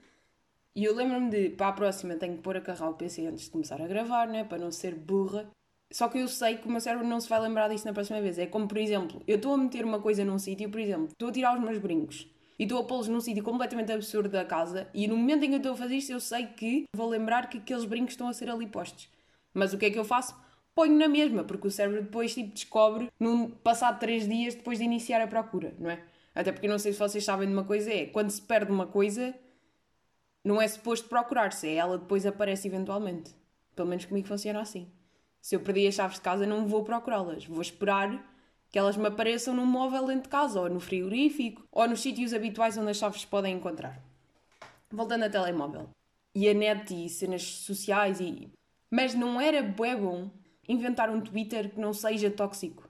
e 0.75 0.85
eu 0.85 0.95
lembro-me 0.95 1.31
de 1.31 1.51
para 1.51 1.69
a 1.69 1.73
próxima 1.73 2.17
tenho 2.17 2.37
que 2.37 2.43
pôr 2.43 2.57
a 2.57 2.61
carregar 2.61 2.89
o 2.89 2.95
PC 2.95 3.27
antes 3.27 3.45
de 3.45 3.51
começar 3.51 3.81
a 3.81 3.87
gravar, 3.87 4.27
né? 4.27 4.45
para 4.45 4.59
não 4.59 4.73
ser 4.73 4.95
burra. 4.95 5.49
Só 5.95 6.09
que 6.09 6.19
eu 6.19 6.27
sei 6.27 6.57
que 6.57 6.67
o 6.67 6.71
meu 6.73 6.81
cérebro 6.81 7.07
não 7.07 7.21
se 7.21 7.29
vai 7.29 7.39
lembrar 7.39 7.69
disso 7.69 7.87
na 7.87 7.93
próxima 7.93 8.21
vez. 8.21 8.37
É 8.37 8.47
como, 8.47 8.67
por 8.67 8.79
exemplo, 8.79 9.23
eu 9.29 9.37
estou 9.37 9.55
a 9.55 9.57
meter 9.57 9.85
uma 9.85 10.01
coisa 10.01 10.25
num 10.25 10.41
sítio, 10.41 10.69
por 10.69 10.81
exemplo, 10.81 11.07
estou 11.13 11.29
a 11.29 11.33
tirar 11.33 11.57
os 11.57 11.63
meus 11.63 11.79
brincos 11.79 12.29
e 12.59 12.65
estou 12.65 12.81
a 12.81 12.83
pô-los 12.83 13.07
num 13.07 13.21
sítio 13.21 13.45
completamente 13.45 13.93
absurdo 13.93 14.29
da 14.29 14.45
casa 14.45 14.89
e 14.93 15.07
no 15.07 15.17
momento 15.17 15.45
em 15.45 15.51
que 15.51 15.55
eu 15.55 15.59
estou 15.59 15.73
a 15.75 15.77
fazer 15.77 15.95
isto 15.95 16.11
eu 16.11 16.19
sei 16.19 16.47
que 16.47 16.87
vou 16.97 17.09
lembrar 17.09 17.49
que 17.49 17.59
aqueles 17.59 17.85
brincos 17.85 18.15
estão 18.15 18.27
a 18.27 18.33
ser 18.33 18.51
ali 18.51 18.67
postos. 18.67 19.09
Mas 19.53 19.73
o 19.73 19.79
que 19.79 19.87
é 19.87 19.91
que 19.93 19.97
eu 19.97 20.05
faço? 20.05 20.35
Ponho 20.75 20.99
na 20.99 21.07
mesma, 21.07 21.45
porque 21.45 21.69
o 21.69 21.71
cérebro 21.71 22.03
depois 22.03 22.35
tipo, 22.35 22.53
descobre, 22.53 23.09
num 23.21 23.49
passado 23.49 24.01
três 24.01 24.29
dias 24.29 24.57
depois 24.57 24.79
de 24.79 24.85
iniciar 24.85 25.23
a 25.23 25.29
procura, 25.29 25.77
não 25.79 25.91
é? 25.91 26.03
Até 26.35 26.51
porque 26.51 26.67
não 26.67 26.81
sei 26.81 26.93
se 26.93 26.99
vocês 26.99 27.25
sabem 27.25 27.47
de 27.47 27.55
uma 27.55 27.63
coisa, 27.63 27.89
é 27.93 28.07
quando 28.07 28.31
se 28.31 28.43
perde 28.43 28.73
uma 28.73 28.89
coisa, 28.89 29.33
não 30.43 30.61
é 30.61 30.67
suposto 30.67 31.09
procurar-se, 31.09 31.69
é 31.69 31.75
ela 31.77 31.99
depois 31.99 32.27
aparece 32.27 32.67
eventualmente. 32.67 33.31
Pelo 33.77 33.89
menos 33.89 34.07
comigo 34.07 34.27
funciona 34.27 34.61
assim. 34.61 34.91
Se 35.45 35.55
eu 35.55 35.61
perdi 35.61 35.87
as 35.87 35.95
chaves 35.95 36.17
de 36.17 36.23
casa, 36.23 36.47
não 36.47 36.67
vou 36.67 36.83
procurá-las. 36.85 37.45
Vou 37.45 37.61
esperar 37.61 38.35
que 38.71 38.79
elas 38.79 38.97
me 38.97 39.09
apareçam 39.09 39.53
num 39.53 39.67
móvel 39.67 40.07
dentro 40.07 40.23
de 40.23 40.29
casa, 40.31 40.59
ou 40.59 40.71
no 40.71 40.81
frigorífico, 40.81 41.63
ou 41.71 41.87
nos 41.87 42.01
sítios 42.01 42.33
habituais 42.33 42.79
onde 42.79 42.93
as 42.93 42.97
chaves 42.97 43.21
se 43.21 43.27
podem 43.27 43.55
encontrar. 43.55 44.03
Voltando 44.91 45.25
a 45.25 45.29
telemóvel. 45.29 45.91
E 46.35 46.49
a 46.49 46.55
net 46.55 46.95
e 46.95 47.11
cenas 47.11 47.43
sociais 47.43 48.21
e... 48.21 48.51
Mas 48.91 49.13
não 49.13 49.39
era 49.39 49.63
bué 49.63 49.95
bom 49.95 50.31
inventar 50.67 51.11
um 51.11 51.21
Twitter 51.21 51.75
que 51.75 51.79
não 51.79 51.93
seja 51.93 52.31
tóxico. 52.31 52.89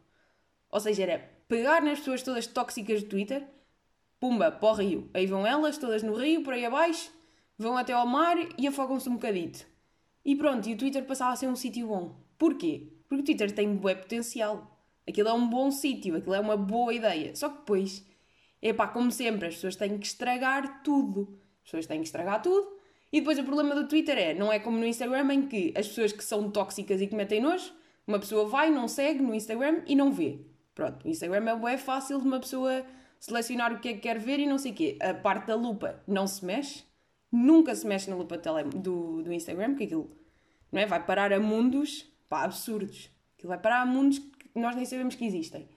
Ou 0.70 0.78
seja, 0.78 1.02
era 1.02 1.18
pegar 1.48 1.82
nas 1.82 1.98
pessoas 1.98 2.22
todas 2.22 2.46
tóxicas 2.46 3.02
do 3.02 3.08
Twitter, 3.08 3.44
pumba, 4.20 4.52
para 4.52 4.68
o 4.68 4.74
rio. 4.74 5.10
Aí 5.12 5.26
vão 5.26 5.44
elas, 5.44 5.76
todas 5.76 6.04
no 6.04 6.14
rio, 6.14 6.44
por 6.44 6.54
aí 6.54 6.64
abaixo, 6.64 7.10
vão 7.58 7.76
até 7.76 7.92
ao 7.92 8.06
mar 8.06 8.36
e 8.56 8.68
afogam-se 8.68 9.08
um 9.08 9.14
bocadito. 9.14 9.66
E 10.24 10.36
pronto, 10.36 10.68
e 10.68 10.74
o 10.74 10.78
Twitter 10.78 11.04
passava 11.04 11.32
a 11.32 11.36
ser 11.36 11.48
um 11.48 11.56
sítio 11.56 11.88
bom. 11.88 12.23
Porquê? 12.38 12.88
Porque 13.08 13.22
o 13.22 13.24
Twitter 13.24 13.52
tem 13.52 13.74
bué 13.74 13.94
potencial. 13.94 14.70
Aquilo 15.06 15.28
é 15.28 15.32
um 15.32 15.48
bom 15.48 15.70
sítio, 15.70 16.16
aquilo 16.16 16.34
é 16.34 16.40
uma 16.40 16.56
boa 16.56 16.92
ideia. 16.92 17.34
Só 17.34 17.48
que 17.48 17.58
depois, 17.58 18.04
é 18.62 18.72
pá, 18.72 18.88
como 18.88 19.10
sempre, 19.10 19.48
as 19.48 19.54
pessoas 19.54 19.76
têm 19.76 19.98
que 19.98 20.06
estragar 20.06 20.82
tudo. 20.82 21.38
As 21.58 21.70
pessoas 21.70 21.86
têm 21.86 22.00
que 22.00 22.06
estragar 22.06 22.42
tudo. 22.42 22.74
E 23.12 23.20
depois 23.20 23.38
o 23.38 23.44
problema 23.44 23.74
do 23.74 23.86
Twitter 23.86 24.18
é, 24.18 24.34
não 24.34 24.52
é 24.52 24.58
como 24.58 24.76
no 24.76 24.86
Instagram 24.86 25.32
em 25.32 25.46
que 25.46 25.72
as 25.76 25.86
pessoas 25.86 26.12
que 26.12 26.24
são 26.24 26.50
tóxicas 26.50 27.00
e 27.00 27.06
que 27.06 27.14
metem 27.14 27.40
nojo, 27.40 27.72
uma 28.06 28.18
pessoa 28.18 28.46
vai, 28.46 28.70
não 28.70 28.88
segue 28.88 29.22
no 29.22 29.34
Instagram 29.34 29.82
e 29.86 29.94
não 29.94 30.12
vê. 30.12 30.40
Pronto, 30.74 31.06
o 31.06 31.08
Instagram 31.08 31.48
é 31.48 31.56
bem 31.56 31.78
fácil 31.78 32.20
de 32.20 32.26
uma 32.26 32.40
pessoa 32.40 32.84
selecionar 33.20 33.72
o 33.72 33.78
que 33.78 33.88
é 33.88 33.92
que 33.94 34.00
quer 34.00 34.18
ver 34.18 34.40
e 34.40 34.46
não 34.46 34.58
sei 34.58 34.72
o 34.72 34.74
quê. 34.74 34.98
A 35.00 35.14
parte 35.14 35.46
da 35.46 35.54
lupa 35.54 36.02
não 36.06 36.26
se 36.26 36.44
mexe, 36.44 36.84
nunca 37.30 37.74
se 37.74 37.86
mexe 37.86 38.10
na 38.10 38.16
lupa 38.16 38.36
do, 38.36 39.22
do 39.22 39.32
Instagram, 39.32 39.70
porque 39.70 39.84
aquilo 39.84 40.10
não 40.72 40.80
é? 40.80 40.86
vai 40.86 41.04
parar 41.04 41.32
a 41.32 41.38
mundos 41.38 42.12
pá, 42.28 42.44
absurdos. 42.44 43.10
Aquilo 43.36 43.48
vai 43.48 43.58
parar 43.58 43.82
a 43.82 43.86
mundos 43.86 44.20
nós 44.54 44.76
nem 44.76 44.84
sabemos 44.84 45.14
que 45.14 45.24
existem. 45.24 45.68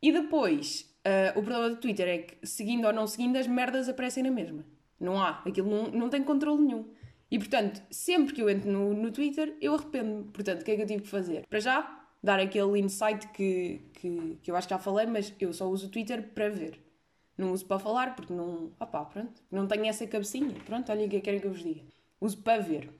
E 0.00 0.12
depois, 0.12 0.94
uh, 1.06 1.38
o 1.38 1.42
problema 1.42 1.70
do 1.70 1.76
Twitter 1.76 2.08
é 2.08 2.18
que, 2.18 2.46
seguindo 2.46 2.86
ou 2.86 2.92
não 2.92 3.06
seguindo, 3.06 3.36
as 3.36 3.46
merdas 3.46 3.88
aparecem 3.88 4.22
na 4.22 4.30
mesma. 4.30 4.64
Não 4.98 5.20
há. 5.20 5.42
Aquilo 5.46 5.68
não, 5.68 5.90
não 5.90 6.08
tem 6.08 6.22
controle 6.22 6.62
nenhum. 6.62 6.88
E, 7.30 7.38
portanto, 7.38 7.82
sempre 7.90 8.34
que 8.34 8.42
eu 8.42 8.48
entro 8.48 8.70
no, 8.70 8.94
no 8.94 9.10
Twitter, 9.10 9.56
eu 9.60 9.74
arrependo-me. 9.74 10.24
Portanto, 10.24 10.62
o 10.62 10.64
que 10.64 10.70
é 10.70 10.76
que 10.76 10.82
eu 10.82 10.86
tive 10.86 11.02
que 11.02 11.08
fazer? 11.08 11.46
Para 11.48 11.60
já, 11.60 12.06
dar 12.22 12.38
aquele 12.38 12.78
insight 12.78 13.26
que, 13.28 13.80
que, 13.94 14.38
que 14.42 14.50
eu 14.50 14.56
acho 14.56 14.68
que 14.68 14.74
já 14.74 14.78
falei, 14.78 15.06
mas 15.06 15.32
eu 15.40 15.52
só 15.52 15.68
uso 15.68 15.86
o 15.86 15.90
Twitter 15.90 16.30
para 16.34 16.48
ver. 16.48 16.78
Não 17.36 17.52
uso 17.52 17.64
para 17.64 17.78
falar, 17.78 18.14
porque 18.14 18.32
não... 18.32 18.72
Opá, 18.78 19.04
pronto. 19.04 19.42
Não 19.50 19.66
tenho 19.66 19.86
essa 19.86 20.06
cabecinha. 20.06 20.54
Pronto, 20.66 20.92
olha 20.92 21.06
o 21.06 21.08
que 21.08 21.20
querem 21.20 21.40
que 21.40 21.46
eu 21.46 21.52
vos 21.52 21.62
diga. 21.62 21.82
Uso 22.20 22.38
para 22.38 22.62
ver. 22.62 22.90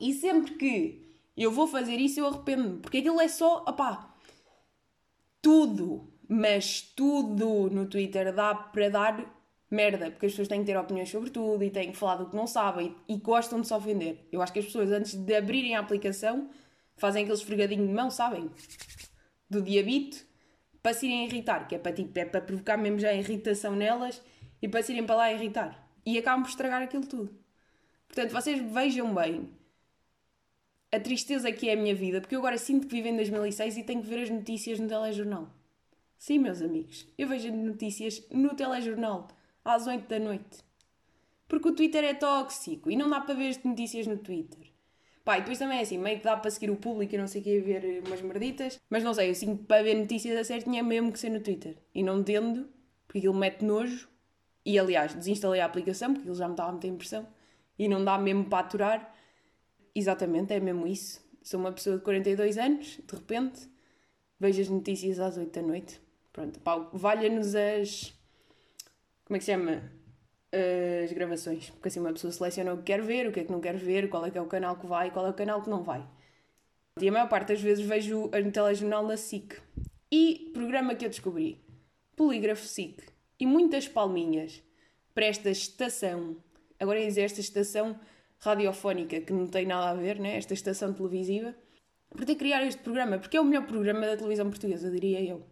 E 0.00 0.12
sempre 0.14 0.54
que 0.54 1.09
eu 1.42 1.50
vou 1.50 1.66
fazer 1.66 1.96
isso, 1.96 2.20
eu 2.20 2.26
arrependo-me. 2.26 2.78
Porque 2.80 2.98
aquilo 2.98 3.20
é 3.20 3.28
só... 3.28 3.64
Opá, 3.66 4.14
tudo, 5.40 6.12
mas 6.28 6.82
tudo 6.82 7.70
no 7.70 7.86
Twitter 7.86 8.34
dá 8.34 8.54
para 8.54 8.90
dar 8.90 9.40
merda, 9.70 10.10
porque 10.10 10.26
as 10.26 10.32
pessoas 10.32 10.48
têm 10.48 10.60
que 10.60 10.66
ter 10.66 10.76
opiniões 10.76 11.08
sobre 11.08 11.30
tudo 11.30 11.64
e 11.64 11.70
têm 11.70 11.92
que 11.92 11.96
falar 11.96 12.16
do 12.16 12.28
que 12.28 12.36
não 12.36 12.46
sabem 12.46 12.94
e, 13.08 13.14
e 13.14 13.16
gostam 13.18 13.60
de 13.60 13.68
se 13.68 13.72
ofender. 13.72 14.28
Eu 14.30 14.42
acho 14.42 14.52
que 14.52 14.58
as 14.58 14.66
pessoas, 14.66 14.90
antes 14.90 15.14
de 15.14 15.34
abrirem 15.34 15.76
a 15.76 15.80
aplicação, 15.80 16.50
fazem 16.96 17.22
aquele 17.22 17.38
esfregadinho 17.38 17.86
de 17.86 17.92
mão, 17.92 18.10
sabem? 18.10 18.50
Do 19.48 19.62
diabito, 19.62 20.26
para 20.82 20.92
se 20.92 21.06
irem 21.06 21.24
irritar, 21.24 21.66
que 21.66 21.74
é 21.74 21.78
para, 21.78 21.92
tipo, 21.92 22.18
é 22.18 22.24
para 22.24 22.40
provocar 22.40 22.76
mesmo 22.76 22.98
já 22.98 23.14
irritação 23.14 23.74
nelas 23.74 24.20
e 24.60 24.68
para 24.68 24.82
se 24.82 24.92
irem 24.92 25.06
para 25.06 25.16
lá 25.16 25.32
irritar. 25.32 25.88
E 26.04 26.18
acabam 26.18 26.42
por 26.42 26.50
estragar 26.50 26.82
aquilo 26.82 27.06
tudo. 27.06 27.34
Portanto, 28.08 28.32
vocês 28.32 28.60
vejam 28.72 29.14
bem 29.14 29.48
a 30.92 30.98
tristeza 30.98 31.52
que 31.52 31.68
é 31.68 31.74
a 31.74 31.76
minha 31.76 31.94
vida, 31.94 32.20
porque 32.20 32.34
eu 32.34 32.40
agora 32.40 32.58
sinto 32.58 32.86
que 32.86 32.94
vivo 32.94 33.08
em 33.08 33.16
2006 33.16 33.76
e 33.76 33.84
tenho 33.84 34.02
que 34.02 34.08
ver 34.08 34.22
as 34.22 34.30
notícias 34.30 34.78
no 34.78 34.88
telejornal. 34.88 35.48
Sim, 36.18 36.38
meus 36.38 36.60
amigos, 36.60 37.06
eu 37.16 37.28
vejo 37.28 37.50
notícias 37.52 38.22
no 38.30 38.54
telejornal, 38.54 39.28
às 39.64 39.86
8 39.86 40.08
da 40.08 40.18
noite. 40.18 40.64
Porque 41.48 41.68
o 41.68 41.74
Twitter 41.74 42.04
é 42.04 42.14
tóxico 42.14 42.90
e 42.90 42.96
não 42.96 43.08
dá 43.08 43.20
para 43.20 43.34
ver 43.34 43.48
as 43.48 43.62
notícias 43.62 44.06
no 44.06 44.18
Twitter. 44.18 44.70
Pá, 45.24 45.36
e 45.36 45.40
depois 45.40 45.58
também 45.58 45.78
é 45.78 45.82
assim, 45.82 45.98
meio 45.98 46.18
que 46.18 46.24
dá 46.24 46.36
para 46.36 46.50
seguir 46.50 46.70
o 46.70 46.76
público 46.76 47.14
e 47.14 47.18
não 47.18 47.26
sei 47.26 47.40
o 47.40 47.44
que, 47.44 47.60
ver 47.60 48.02
umas 48.06 48.22
merditas. 48.22 48.80
Mas 48.88 49.02
não 49.02 49.12
sei, 49.12 49.30
eu 49.30 49.34
sinto 49.34 49.64
para 49.64 49.82
ver 49.82 49.94
notícias 49.94 50.36
a 50.38 50.44
certo 50.44 50.64
tinha 50.64 50.82
mesmo 50.82 51.12
que 51.12 51.18
ser 51.18 51.30
no 51.30 51.40
Twitter. 51.40 51.76
E 51.94 52.02
não 52.02 52.22
tendo, 52.22 52.68
porque 53.06 53.18
aquilo 53.18 53.34
mete 53.34 53.64
nojo. 53.64 54.08
E 54.64 54.78
aliás, 54.78 55.14
desinstalei 55.14 55.60
a 55.60 55.66
aplicação, 55.66 56.14
porque 56.14 56.28
ele 56.28 56.36
já 56.36 56.46
me 56.46 56.54
estava 56.54 56.70
a 56.70 56.72
meter 56.72 56.88
impressão. 56.88 57.26
E 57.78 57.88
não 57.88 58.04
dá 58.04 58.18
mesmo 58.18 58.44
para 58.44 58.58
aturar. 58.58 59.14
Exatamente, 59.94 60.52
é 60.52 60.60
mesmo 60.60 60.86
isso. 60.86 61.20
Sou 61.42 61.58
uma 61.58 61.72
pessoa 61.72 61.96
de 61.96 62.02
42 62.02 62.58
anos, 62.58 63.00
de 63.06 63.14
repente, 63.14 63.68
vejo 64.38 64.60
as 64.60 64.68
notícias 64.68 65.18
às 65.18 65.36
8 65.36 65.52
da 65.52 65.66
noite. 65.66 66.00
Pronto, 66.32 66.60
pá, 66.60 66.76
valha-nos 66.92 67.54
as. 67.54 68.14
Como 69.24 69.36
é 69.36 69.38
que 69.38 69.44
se 69.44 69.52
chama? 69.52 69.82
As 71.04 71.12
gravações. 71.12 71.70
Porque 71.70 71.88
assim 71.88 72.00
uma 72.00 72.12
pessoa 72.12 72.32
seleciona 72.32 72.74
o 72.74 72.78
que 72.78 72.84
quer 72.84 73.02
ver, 73.02 73.26
o 73.28 73.32
que 73.32 73.40
é 73.40 73.44
que 73.44 73.52
não 73.52 73.60
quer 73.60 73.76
ver, 73.76 74.08
qual 74.08 74.24
é 74.26 74.30
que 74.30 74.38
é 74.38 74.40
o 74.40 74.46
canal 74.46 74.76
que 74.76 74.86
vai, 74.86 75.10
qual 75.10 75.26
é 75.26 75.30
o 75.30 75.34
canal 75.34 75.62
que 75.62 75.70
não 75.70 75.82
vai. 75.82 76.06
E 77.00 77.08
a 77.08 77.12
maior 77.12 77.28
parte 77.28 77.48
das 77.48 77.60
vezes 77.60 77.84
vejo 77.84 78.24
o 78.24 78.50
telejornal 78.52 79.06
na 79.06 79.16
SIC. 79.16 79.56
E 80.10 80.50
programa 80.52 80.94
que 80.94 81.04
eu 81.04 81.08
descobri: 81.08 81.60
Polígrafo 82.16 82.66
SIC. 82.66 83.02
E 83.38 83.46
muitas 83.46 83.88
palminhas 83.88 84.62
para 85.14 85.26
esta 85.26 85.50
estação. 85.50 86.36
Agora 86.78 87.00
dizer 87.00 87.22
esta 87.22 87.40
estação 87.40 87.98
radiofónica, 88.40 89.20
que 89.20 89.32
não 89.32 89.46
tem 89.46 89.66
nada 89.66 89.90
a 89.90 89.94
ver, 89.94 90.18
né? 90.18 90.36
esta 90.36 90.54
estação 90.54 90.92
televisiva, 90.92 91.54
por 92.08 92.24
ter 92.24 92.34
criado 92.34 92.64
este 92.64 92.82
programa, 92.82 93.18
porque 93.18 93.36
é 93.36 93.40
o 93.40 93.44
melhor 93.44 93.66
programa 93.66 94.00
da 94.00 94.16
televisão 94.16 94.48
portuguesa, 94.48 94.90
diria 94.90 95.22
eu. 95.22 95.46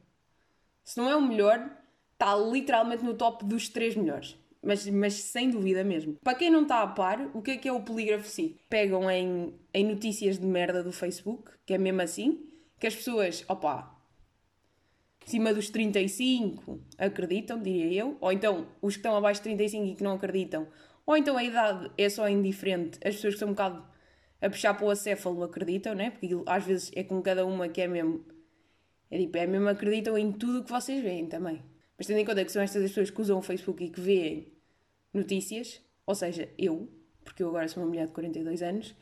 Se 0.83 0.97
não 0.99 1.09
é 1.09 1.15
o 1.15 1.21
melhor, 1.21 1.71
está 2.15 2.35
literalmente 2.37 3.05
no 3.05 3.15
top 3.15 3.45
dos 3.45 3.69
três 3.69 3.95
melhores. 3.95 4.37
Mas, 4.61 4.89
mas 4.89 5.15
sem 5.15 5.51
dúvida 5.51 5.85
mesmo. 5.85 6.15
Para 6.25 6.37
quem 6.37 6.51
não 6.51 6.63
está 6.63 6.83
a 6.83 6.87
par, 6.87 7.31
o 7.33 7.41
que 7.41 7.53
é 7.53 7.57
que 7.57 7.69
é 7.69 7.73
o 7.73 7.81
polígrafo 7.81 8.27
sim? 8.27 8.57
Pegam 8.69 9.09
em, 9.09 9.55
em 9.73 9.85
notícias 9.85 10.39
de 10.39 10.47
merda 10.47 10.83
do 10.83 10.91
Facebook, 10.91 11.53
que 11.65 11.75
é 11.75 11.79
mesmo 11.79 12.03
assim, 12.03 12.45
que 12.81 12.87
as 12.87 12.97
pessoas, 12.97 13.45
opa, 13.49 13.97
acima 15.25 15.55
dos 15.55 15.71
35 15.71 16.81
acreditam, 16.97 17.63
diria 17.63 17.93
eu, 18.03 18.17
ou 18.21 18.33
então 18.33 18.67
os 18.83 18.95
que 18.95 19.01
estão 19.01 19.17
abaixo 19.17 19.41
de 19.41 19.45
35 19.45 19.85
e 19.85 19.95
que 19.95 20.03
não 20.03 20.15
acreditam, 20.15 20.67
ou 21.09 21.17
então 21.17 21.39
a 21.39 21.43
idade 21.43 21.91
é 21.97 22.07
só 22.11 22.29
indiferente, 22.29 22.99
as 23.03 23.15
pessoas 23.15 23.33
que 23.33 23.41
são 23.41 23.49
um 23.49 23.53
bocado 23.53 23.83
a 24.43 24.51
puxar 24.51 24.75
para 24.75 24.85
o 24.85 24.91
acéfalo 24.91 25.43
acreditam, 25.43 25.95
né? 25.95 26.11
Porque 26.11 26.29
às 26.45 26.65
vezes 26.67 26.91
é 26.95 27.03
com 27.03 27.23
cada 27.23 27.47
uma 27.47 27.67
que 27.67 27.81
é 27.81 27.89
mesmo. 27.89 28.27
É 29.11 29.17
tipo, 29.17 29.39
é 29.39 29.47
mesmo 29.47 29.67
acreditam 29.71 30.19
em 30.19 30.31
tudo 30.31 30.61
o 30.61 30.65
que 30.65 30.71
vocês 30.71 31.03
veem 31.03 31.25
também. 31.25 31.65
Mas 31.97 32.07
tendo 32.07 32.19
em 32.19 32.27
conta 32.27 32.45
que 32.45 32.53
são 32.53 32.61
estas 32.61 32.85
as 32.85 32.91
pessoas 32.91 33.09
que 33.09 33.23
usam 33.23 33.39
o 33.39 33.43
Facebook 33.43 33.83
e 33.83 33.89
que 33.89 33.99
veem 33.99 34.53
notícias, 35.11 35.81
ou 36.05 36.15
seja, 36.15 36.47
eu, 36.59 36.87
porque 37.25 37.43
eu 37.43 37.49
agora 37.49 37.69
sou 37.69 37.83
uma 37.83 37.89
mulher 37.89 38.07
de 38.07 38.13
42 38.13 38.61
anos, 38.61 38.95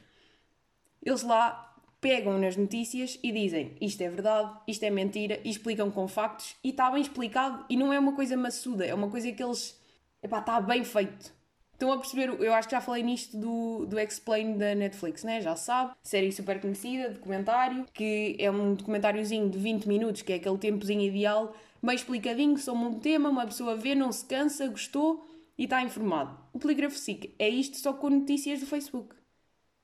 eles 1.05 1.25
lá 1.25 1.77
pegam 2.01 2.39
nas 2.39 2.57
notícias 2.57 3.19
e 3.21 3.33
dizem 3.33 3.77
isto 3.81 4.01
é 4.03 4.09
verdade, 4.09 4.61
isto 4.69 4.85
é 4.85 4.91
mentira, 4.91 5.41
e 5.43 5.51
explicam 5.51 5.91
com 5.91 6.07
factos, 6.07 6.55
e 6.63 6.71
está 6.71 6.89
bem 6.89 7.03
explicado, 7.03 7.65
e 7.69 7.77
não 7.77 7.93
é 7.93 7.99
uma 7.99 8.15
coisa 8.15 8.37
maçuda, 8.37 8.87
é 8.87 8.95
uma 8.95 9.11
coisa 9.11 9.33
que 9.33 9.43
eles. 9.43 9.77
Epá, 10.23 10.39
está 10.39 10.61
bem 10.61 10.85
feito. 10.85 11.35
Estão 11.77 11.93
a 11.93 11.99
perceber, 11.99 12.31
eu 12.41 12.55
acho 12.55 12.69
que 12.69 12.75
já 12.75 12.81
falei 12.81 13.03
nisto 13.03 13.37
do, 13.37 13.85
do 13.85 14.01
Explain 14.01 14.57
da 14.57 14.75
Netflix, 14.75 15.23
né? 15.25 15.43
Já 15.43 15.55
sabe. 15.57 15.93
Série 16.03 16.33
super 16.33 16.59
conhecida, 16.59 17.11
documentário, 17.11 17.85
que 17.93 18.35
é 18.39 18.51
um 18.51 18.73
documentáriozinho 18.73 19.51
de 19.51 19.59
20 19.59 19.85
minutos, 19.85 20.23
que 20.23 20.33
é 20.33 20.37
aquele 20.37 20.57
tempozinho 20.57 21.03
ideal, 21.03 21.55
bem 21.83 21.95
explicadinho 21.95 22.57
sobre 22.57 22.83
um 22.83 22.99
tema, 22.99 23.29
uma 23.29 23.45
pessoa 23.45 23.77
vê, 23.77 23.95
não 23.95 24.11
se 24.11 24.25
cansa, 24.25 24.67
gostou 24.69 25.29
e 25.59 25.65
está 25.65 25.83
informado. 25.83 26.39
O 26.51 26.59
Polígrafo 26.59 26.97
SIC 26.97 27.35
é 27.39 27.47
isto 27.47 27.77
só 27.77 27.93
com 27.93 28.09
notícias 28.09 28.61
do 28.61 28.67
Facebook. 28.67 29.15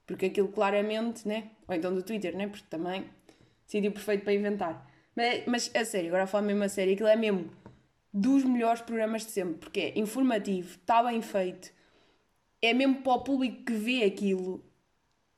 Porque 0.07 0.27
aquilo 0.27 0.49
claramente, 0.49 1.29
né? 1.29 1.51
Ou 1.69 1.75
então 1.75 1.95
do 1.95 2.03
Twitter, 2.03 2.35
né? 2.35 2.49
Porque 2.49 2.65
também 2.71 3.05
sítio 3.67 3.93
perfeito 3.93 4.25
para 4.25 4.33
inventar. 4.33 4.91
Mas, 5.15 5.43
mas 5.47 5.71
a 5.75 5.85
sério, 5.85 6.09
agora 6.09 6.25
a 6.25 6.27
falar 6.27 6.47
mesmo 6.47 6.65
a 6.65 6.71
sério, 6.71 6.95
aquilo 6.95 7.11
é 7.11 7.17
mesmo 7.17 7.51
dos 8.13 8.45
melhores 8.45 8.81
programas 8.81 9.27
de 9.27 9.33
sempre, 9.33 9.55
porque 9.55 9.81
é 9.81 9.99
informativo, 9.99 10.71
está 10.71 11.03
bem 11.03 11.23
feito, 11.23 11.71
é 12.63 12.73
mesmo 12.73 13.03
para 13.03 13.13
o 13.13 13.25
público 13.25 13.65
que 13.65 13.73
vê 13.73 14.05
aquilo 14.05 14.65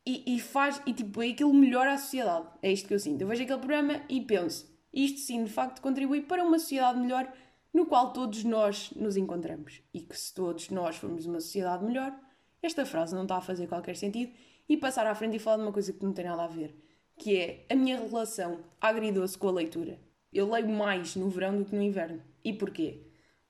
e, 0.07 0.37
e 0.37 0.40
faz, 0.40 0.81
e 0.87 0.93
tipo, 0.93 1.23
é 1.23 1.28
aquilo 1.28 1.52
melhora 1.54 1.95
a 1.95 1.99
sociedade. 1.99 2.47
É 2.62 2.71
isto 2.71 2.87
que 2.87 2.95
eu 2.95 2.99
sinto. 2.99 3.23
Eu 3.23 3.28
vejo 3.28 3.43
aquele 3.43 3.59
programa 3.59 4.02
e 4.09 4.21
penso, 4.21 4.71
isto 4.93 5.21
sim, 5.21 5.43
de 5.43 5.50
facto, 5.50 5.81
contribui 5.81 6.21
para 6.21 6.45
uma 6.45 6.59
sociedade 6.59 7.00
melhor 7.00 7.33
no 7.73 7.87
qual 7.87 8.12
todos 8.12 8.45
nós 8.45 8.90
nos 8.95 9.16
encontramos. 9.16 9.81
E 9.93 10.00
que 10.00 10.16
se 10.16 10.33
todos 10.33 10.69
nós 10.69 10.97
formos 10.97 11.25
uma 11.25 11.40
sociedade 11.40 11.85
melhor, 11.85 12.14
esta 12.62 12.85
frase 12.85 13.14
não 13.14 13.23
está 13.23 13.38
a 13.38 13.40
fazer 13.40 13.66
qualquer 13.66 13.97
sentido 13.97 14.33
e 14.69 14.76
passar 14.76 15.07
à 15.07 15.14
frente 15.14 15.37
e 15.37 15.38
falar 15.38 15.57
de 15.57 15.62
uma 15.62 15.73
coisa 15.73 15.93
que 15.93 16.04
não 16.04 16.12
tem 16.12 16.25
nada 16.25 16.45
a 16.45 16.49
ver, 16.49 16.76
que 17.19 17.37
é 17.37 17.66
a 17.71 17.75
minha 17.75 17.99
relação 17.99 18.61
agridoce 18.81 19.37
com 19.37 19.49
a 19.49 19.52
leitura. 19.52 19.99
Eu 20.33 20.50
leio 20.50 20.69
mais 20.69 21.16
no 21.16 21.28
verão 21.28 21.57
do 21.57 21.64
que 21.64 21.75
no 21.75 21.83
inverno. 21.83 22.23
E 22.45 22.52
porquê? 22.52 23.02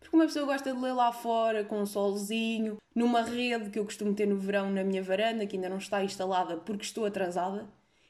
Porque 0.05 0.17
uma 0.17 0.27
pessoa 0.27 0.45
gosta 0.45 0.73
de 0.73 0.79
ler 0.79 0.93
lá 0.93 1.11
fora, 1.11 1.65
com 1.65 1.81
um 1.81 1.87
solzinho, 1.87 2.77
numa 2.95 3.23
rede 3.23 3.71
que 3.71 3.79
eu 3.79 3.85
costumo 3.85 4.15
ter 4.15 4.27
no 4.27 4.37
verão 4.37 4.71
na 4.71 4.85
minha 4.85 5.03
varanda, 5.03 5.47
que 5.47 5.57
ainda 5.57 5.71
não 5.71 5.79
está 5.79 6.05
instalada 6.05 6.59
porque 6.59 6.85
estou 6.85 7.07
atrasada, 7.07 7.67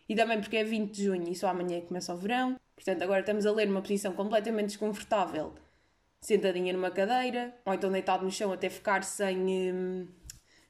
e 0.09 0.15
também 0.17 0.41
porque 0.41 0.57
é 0.57 0.65
20 0.65 0.91
de 0.91 1.05
junho 1.05 1.31
e 1.31 1.37
só 1.37 1.47
amanhã 1.49 1.81
começa 1.81 2.13
o 2.13 2.17
verão. 2.17 2.57
Portanto, 2.75 3.01
agora 3.01 3.21
estamos 3.21 3.47
a 3.47 3.53
ler 3.53 3.69
numa 3.69 3.81
posição 3.81 4.13
completamente 4.13 4.67
desconfortável, 4.67 5.55
sentadinha 6.21 6.73
numa 6.73 6.91
cadeira, 6.91 7.55
ou 7.65 7.73
então 7.73 7.93
deitado 7.93 8.25
no 8.25 8.31
chão 8.31 8.53
até 8.53 8.69
ficar 8.69 9.05
sem, 9.05 9.73
hum, 9.73 10.09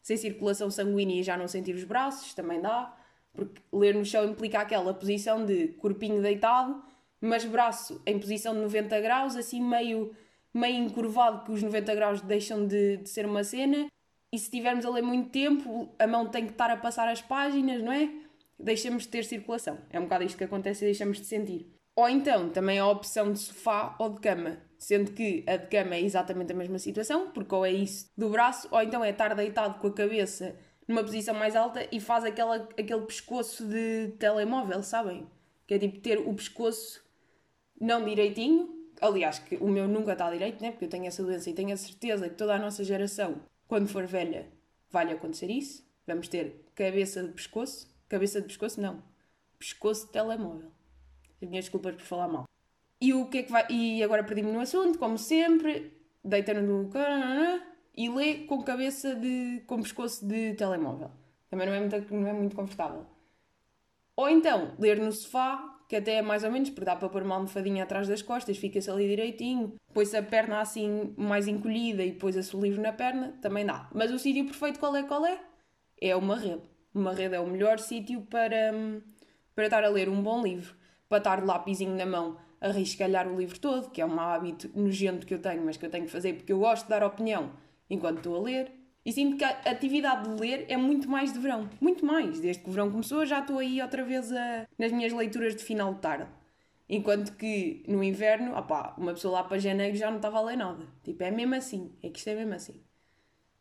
sem 0.03 0.19
circulação 0.19 0.71
sanguínea 0.71 1.21
e 1.21 1.23
já 1.23 1.39
não 1.39 1.49
sentir 1.49 1.75
os 1.75 1.85
braços, 1.85 2.35
também 2.35 2.61
dá. 2.61 2.95
Porque 3.33 3.63
ler 3.73 3.95
no 3.95 4.05
chão 4.05 4.27
implica 4.27 4.61
aquela 4.61 4.93
posição 4.93 5.47
de 5.47 5.69
corpinho 5.69 6.21
deitado, 6.21 6.85
mas 7.19 7.47
braço 7.47 8.03
em 8.05 8.19
posição 8.19 8.53
de 8.53 8.61
90 8.61 9.01
graus, 9.01 9.37
assim 9.37 9.63
meio 9.63 10.15
meio 10.55 10.77
encurvado 10.77 11.45
que 11.45 11.53
os 11.53 11.63
90 11.63 11.95
graus 11.95 12.21
deixam 12.21 12.67
de, 12.67 12.99
de 12.99 13.09
ser 13.09 13.27
uma 13.27 13.43
cena. 13.43 13.89
E 14.33 14.39
se 14.39 14.45
estivermos 14.45 14.87
a 14.87 14.91
ler 14.91 15.03
muito 15.03 15.31
tempo, 15.31 15.93
a 15.99 16.07
mão 16.07 16.29
tem 16.29 16.47
que 16.47 16.53
estar 16.53 16.71
a 16.71 16.77
passar 16.77 17.09
as 17.09 17.21
páginas, 17.21 17.83
não 17.83 17.93
é? 17.93 18.09
Deixamos 18.59 19.03
de 19.03 19.09
ter 19.09 19.25
circulação. 19.25 19.79
É 19.91 19.99
um 19.99 20.05
bocado 20.05 20.25
isto 20.25 20.39
que 20.39 20.45
acontece 20.45 20.85
e 20.85 20.89
deixamos 20.89 21.19
de 21.19 21.27
sentir. 21.27 21.75
Ou 21.97 22.09
então, 22.09 22.49
também 22.51 22.79
a 22.79 22.89
opção 22.89 23.33
de 23.33 23.39
sofá 23.39 23.95
ou 23.99 24.11
de 24.11 24.21
cama, 24.21 24.59
sendo 24.79 25.13
que 25.13 25.45
a 25.47 25.57
de 25.57 25.69
cama 25.69 25.95
é 25.95 26.01
exatamente 26.01 26.53
a 26.53 26.57
mesma 26.57 26.79
situação, 26.79 27.31
porque 27.31 27.55
ou 27.55 27.65
é 27.65 27.71
isso 27.71 28.11
do 28.17 28.29
braço, 28.29 28.67
ou 28.71 28.83
então 28.83 29.05
é 29.05 29.11
estar 29.11 29.35
deitado 29.35 29.79
com 29.79 29.87
a 29.87 29.93
cabeça 29.93 30.57
numa 30.89 31.03
posição 31.03 31.35
mais 31.35 31.55
alta 31.55 31.87
e 31.91 32.01
faz 32.01 32.25
aquela, 32.25 32.57
aquele 32.57 33.03
pescoço 33.03 33.65
de 33.65 34.09
telemóvel, 34.19 34.83
sabem? 34.83 35.27
Que 35.67 35.75
é 35.75 35.79
tipo 35.79 36.01
ter 36.01 36.19
o 36.19 36.35
pescoço 36.35 37.03
não 37.81 38.05
direitinho, 38.05 38.69
Aliás, 39.01 39.39
que 39.39 39.57
o 39.57 39.69
meu 39.69 39.89
nunca 39.89 40.13
está 40.13 40.31
direito, 40.31 40.63
né? 40.63 40.71
porque 40.71 40.85
eu 40.85 40.89
tenho 40.89 41.07
essa 41.07 41.23
doença 41.23 41.51
e 41.51 41.55
tenho 41.55 41.73
a 41.73 41.77
certeza 41.77 42.29
que 42.29 42.37
toda 42.37 42.55
a 42.55 42.59
nossa 42.59 42.85
geração, 42.85 43.37
quando 43.67 43.89
for 43.89 44.07
velha, 44.07 44.49
vai-lhe 44.91 45.13
acontecer 45.13 45.51
isso. 45.51 45.85
Vamos 46.07 46.29
ter 46.29 46.65
cabeça 46.75 47.23
de 47.23 47.33
pescoço. 47.33 47.93
Cabeça 48.09 48.41
de 48.41 48.47
pescoço, 48.47 48.81
não. 48.81 49.03
Pescoço 49.59 50.07
de 50.07 50.13
telemóvel. 50.13 50.71
As 51.43 51.49
minhas 51.49 51.65
desculpas 51.65 51.95
por 51.95 52.03
falar 52.03 52.29
mal. 52.29 52.45
E 53.01 53.13
o 53.13 53.27
que 53.27 53.39
é 53.39 53.43
que 53.43 53.53
vai. 53.53 53.67
E 53.71 54.03
agora 54.03 54.25
perdi-me 54.25 54.53
no 54.53 54.61
assunto, 54.61 54.99
como 54.99 55.19
sempre, 55.19 55.93
deita 56.23 56.55
no. 56.55 56.91
e 57.97 58.09
lê 58.09 58.47
com 58.47 58.63
cabeça 58.63 59.15
de. 59.15 59.63
com 59.67 59.83
pescoço 59.83 60.27
de 60.27 60.55
telemóvel. 60.55 61.11
Também 61.51 61.67
não 61.67 61.75
é 61.75 61.81
muito, 61.81 62.15
não 62.15 62.29
é 62.29 62.33
muito 62.33 62.57
confortável. 62.57 63.07
Ou 64.17 64.29
então, 64.29 64.75
ler 64.79 65.01
no 65.01 65.11
sofá 65.11 65.74
que 65.89 65.97
até 65.97 66.17
é 66.17 66.23
mais 66.23 66.45
ou 66.45 66.51
menos, 66.51 66.71
porque 66.71 66.85
dá 66.85 66.97
para 66.97 67.09
pôr 67.09 67.23
uma 67.23 67.37
almofadinha 67.37 67.85
atrás 67.85 68.09
das 68.09 68.23
costas, 68.23 68.57
fica-se 68.57 68.91
ali 68.91 69.09
direitinho, 69.09 69.75
põe-se 69.93 70.17
a 70.17 70.23
perna 70.23 70.61
assim 70.61 71.15
mais 71.17 71.47
encolhida 71.47 72.03
e 72.03 72.13
depois-se 72.13 72.57
o 72.57 72.61
livro 72.61 72.83
na 72.83 72.93
perna, 72.93 73.35
também 73.41 73.65
dá. 73.65 73.89
Mas 73.93 74.11
o 74.11 74.19
sítio 74.19 74.45
perfeito 74.45 74.79
qual 74.79 74.95
é 74.97 75.03
qual 75.03 75.25
é? 75.25 75.41
É 76.01 76.17
uma 76.17 76.37
rede. 76.37 76.63
Uma 76.95 77.13
rede 77.13 77.35
é 77.35 77.41
o 77.41 77.47
melhor 77.47 77.79
sítio 77.79 78.23
para, 78.23 78.73
para 79.55 79.65
estar 79.65 79.85
a 79.85 79.89
ler 79.89 80.09
um 80.09 80.23
bom 80.23 80.43
livro, 80.43 80.75
para 81.09 81.19
estar 81.19 81.41
de 81.41 81.47
lapisinho 81.47 81.95
na 81.95 82.07
mão 82.07 82.37
a 82.61 82.69
riscalhar 82.69 83.29
o 83.29 83.37
livro 83.37 83.61
todo, 83.61 83.91
que 83.91 84.01
é 84.01 84.07
um 84.07 84.19
hábito 84.19 84.71
nojento 84.75 85.27
que 85.27 85.35
eu 85.35 85.39
tenho, 85.39 85.63
mas 85.63 85.77
que 85.77 85.85
eu 85.85 85.91
tenho 85.91 86.07
que 86.07 86.11
fazer 86.11 86.35
porque 86.35 86.53
eu 86.53 86.59
gosto 86.59 86.85
de 86.85 86.91
dar 86.91 87.03
opinião 87.03 87.53
enquanto 87.91 88.19
estou 88.19 88.37
a 88.37 88.41
ler. 88.41 88.73
E 89.05 89.13
sinto 89.13 89.37
que 89.37 89.45
a 89.45 89.51
atividade 89.71 90.29
de 90.29 90.41
ler 90.41 90.65
é 90.69 90.77
muito 90.79 91.09
mais 91.11 91.33
de 91.33 91.39
verão. 91.39 91.69
Muito 91.79 92.07
mais. 92.07 92.41
Desde 92.41 92.63
que 92.63 92.71
o 92.71 92.73
verão 92.73 92.91
começou, 92.91 93.27
já 93.27 93.41
estou 93.41 93.59
aí 93.59 93.83
outra 93.83 94.03
vez 94.03 94.33
a... 94.33 94.67
nas 94.79 94.93
minhas 94.93 95.13
leituras 95.13 95.55
de 95.55 95.63
final 95.63 95.93
de 95.93 96.01
tarde. 96.01 96.27
Enquanto 96.89 97.37
que 97.37 97.85
no 97.87 98.03
inverno, 98.03 98.57
opá, 98.57 98.95
uma 98.97 99.13
pessoa 99.13 99.35
lá 99.35 99.45
para 99.45 99.59
janeiro 99.59 99.95
já 99.97 100.09
não 100.09 100.17
estava 100.17 100.39
a 100.39 100.43
ler 100.43 100.57
nada. 100.57 100.87
Tipo, 101.03 101.23
é 101.23 101.31
mesmo 101.31 101.55
assim. 101.55 101.93
É 102.03 102.09
que 102.09 102.19
isto 102.19 102.29
é 102.29 102.35
mesmo 102.35 102.55
assim. 102.55 102.81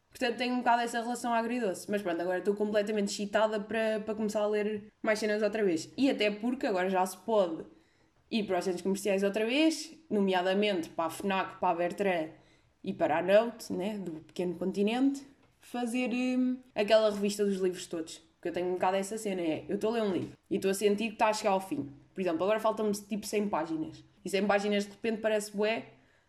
Portanto, 0.09 0.37
tenho 0.37 0.53
um 0.53 0.59
bocado 0.59 0.81
essa 0.81 1.01
relação 1.01 1.33
agridoce. 1.33 1.91
Mas 1.91 2.01
pronto, 2.01 2.21
agora 2.21 2.39
estou 2.39 2.55
completamente 2.55 3.09
excitada 3.09 3.59
para, 3.59 3.99
para 3.99 4.15
começar 4.15 4.41
a 4.41 4.47
ler 4.47 4.93
mais 5.01 5.19
cenas 5.19 5.41
outra 5.41 5.63
vez. 5.63 5.91
E 5.97 6.09
até 6.09 6.31
porque 6.31 6.67
agora 6.67 6.89
já 6.89 7.05
se 7.05 7.17
pode 7.17 7.65
ir 8.31 8.43
para 8.43 8.59
os 8.59 8.65
centros 8.65 8.81
comerciais 8.81 9.23
outra 9.23 9.45
vez, 9.45 9.93
nomeadamente 10.09 10.89
para 10.89 11.05
a 11.05 11.09
FNAC, 11.09 11.59
para 11.59 11.69
a 11.69 11.75
Bertrand 11.75 12.29
e 12.83 12.93
para 12.93 13.17
a 13.19 13.21
Note, 13.21 13.71
né, 13.71 13.97
do 13.97 14.21
pequeno 14.21 14.55
continente 14.55 15.32
fazer 15.63 16.09
hum, 16.13 16.57
aquela 16.75 17.09
revista 17.09 17.45
dos 17.45 17.57
livros 17.57 17.87
todos. 17.87 18.17
Porque 18.35 18.49
eu 18.49 18.53
tenho 18.53 18.67
um 18.67 18.73
bocado 18.73 18.97
essa 18.97 19.17
cena, 19.17 19.41
é, 19.41 19.65
eu 19.69 19.75
estou 19.75 19.91
a 19.91 19.93
ler 19.93 20.03
um 20.03 20.11
livro 20.11 20.37
e 20.49 20.57
estou 20.57 20.69
a 20.69 20.73
sentir 20.73 21.07
que 21.07 21.13
está 21.13 21.29
a 21.29 21.33
chegar 21.33 21.51
ao 21.51 21.61
fim. 21.61 21.89
Por 22.13 22.21
exemplo, 22.21 22.43
agora 22.43 22.59
faltam-me 22.59 22.91
tipo 22.91 23.25
100 23.25 23.49
páginas. 23.49 24.03
E 24.23 24.29
100 24.29 24.45
páginas 24.45 24.83
de 24.85 24.91
repente 24.91 25.21
parece 25.21 25.55
bué, 25.55 25.85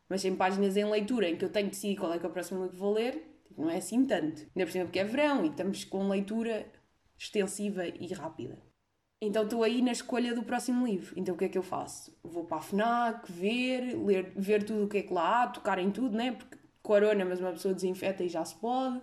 mas 0.08 0.22
100 0.22 0.36
páginas 0.36 0.76
em 0.76 0.84
leitura 0.84 1.28
em 1.28 1.36
que 1.36 1.44
eu 1.44 1.50
tenho 1.50 1.66
de 1.66 1.72
decidir 1.72 1.96
qual 1.96 2.12
é 2.12 2.18
que 2.18 2.24
é 2.24 2.28
o 2.28 2.32
próximo 2.32 2.60
livro 2.60 2.72
que 2.72 2.80
vou 2.80 2.92
ler, 2.92 3.12
tipo, 3.44 3.62
não 3.62 3.70
é 3.70 3.76
assim 3.76 4.04
tanto. 4.06 4.42
Ainda 4.54 4.66
por 4.66 4.70
cima 4.70 4.84
porque 4.84 4.98
é 5.00 5.04
verão 5.04 5.44
e 5.44 5.48
estamos 5.48 5.84
com 5.84 6.08
leitura 6.08 6.66
extensiva 7.18 7.86
e 7.86 8.12
rápida. 8.12 8.56
Então 9.20 9.42
estou 9.42 9.64
aí 9.64 9.82
na 9.82 9.92
escolha 9.92 10.34
do 10.34 10.42
próximo 10.44 10.86
livro. 10.86 11.14
Então 11.16 11.34
o 11.34 11.38
que 11.38 11.46
é 11.46 11.48
que 11.48 11.58
eu 11.58 11.62
faço? 11.62 12.16
Vou 12.22 12.44
para 12.44 12.58
a 12.58 12.60
FNAC, 12.60 13.32
ver, 13.32 13.96
ler, 13.96 14.32
ver 14.36 14.62
tudo 14.62 14.84
o 14.84 14.88
que 14.88 14.98
é 14.98 15.02
que 15.02 15.12
lá 15.12 15.42
há, 15.42 15.46
tocar 15.48 15.78
em 15.78 15.90
tudo, 15.90 16.16
né? 16.16 16.32
Porque 16.32 16.58
corona, 16.82 17.24
mas 17.24 17.40
uma 17.40 17.50
pessoa 17.50 17.74
desinfeta 17.74 18.22
e 18.22 18.28
já 18.28 18.44
se 18.44 18.54
pode. 18.56 19.00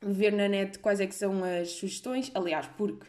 Ver 0.00 0.32
na 0.32 0.48
net 0.48 0.78
quais 0.78 1.00
é 1.00 1.06
que 1.06 1.14
são 1.14 1.42
as 1.44 1.72
sugestões. 1.72 2.30
Aliás, 2.34 2.66
porque 2.76 3.06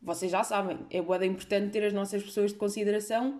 vocês 0.00 0.32
já 0.32 0.42
sabem, 0.42 0.78
é 0.90 1.02
boa 1.02 1.24
importante 1.26 1.72
ter 1.72 1.84
as 1.84 1.92
nossas 1.92 2.22
pessoas 2.22 2.52
de 2.52 2.58
consideração 2.58 3.36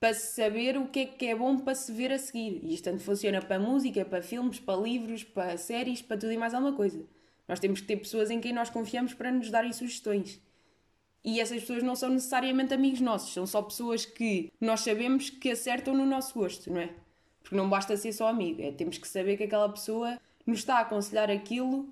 para 0.00 0.14
saber 0.14 0.76
o 0.76 0.88
que 0.88 1.00
é 1.00 1.06
que 1.06 1.26
é 1.26 1.34
bom 1.34 1.58
para 1.58 1.74
se 1.74 1.92
ver 1.92 2.12
a 2.12 2.18
seguir. 2.18 2.60
E 2.62 2.74
isto 2.74 2.84
tanto 2.84 3.02
funciona 3.02 3.40
para 3.40 3.58
música, 3.58 4.04
para 4.04 4.22
filmes, 4.22 4.58
para 4.58 4.80
livros, 4.80 5.24
para 5.24 5.56
séries, 5.56 6.02
para 6.02 6.18
tudo 6.18 6.32
e 6.32 6.36
mais 6.36 6.54
alguma 6.54 6.74
coisa. 6.74 7.04
Nós 7.48 7.60
temos 7.60 7.80
que 7.80 7.86
ter 7.86 7.96
pessoas 7.96 8.30
em 8.30 8.40
quem 8.40 8.52
nós 8.52 8.68
confiamos 8.68 9.14
para 9.14 9.30
nos 9.30 9.50
darem 9.50 9.72
sugestões. 9.72 10.40
E 11.24 11.40
essas 11.40 11.60
pessoas 11.60 11.82
não 11.82 11.96
são 11.96 12.10
necessariamente 12.10 12.74
amigos 12.74 13.00
nossos, 13.00 13.32
são 13.32 13.46
só 13.46 13.60
pessoas 13.60 14.04
que 14.04 14.52
nós 14.60 14.80
sabemos 14.80 15.28
que 15.28 15.50
acertam 15.50 15.92
no 15.92 16.06
nosso 16.06 16.34
gosto, 16.34 16.72
não 16.72 16.80
é? 16.80 16.90
Porque 17.40 17.56
não 17.56 17.68
basta 17.68 17.96
ser 17.96 18.12
só 18.12 18.28
amigo, 18.28 18.62
é 18.62 18.70
temos 18.70 18.96
que 18.96 19.08
saber 19.08 19.36
que 19.36 19.44
aquela 19.44 19.68
pessoa 19.68 20.20
nos 20.46 20.60
está 20.60 20.78
a 20.78 20.80
aconselhar 20.80 21.30
aquilo 21.30 21.88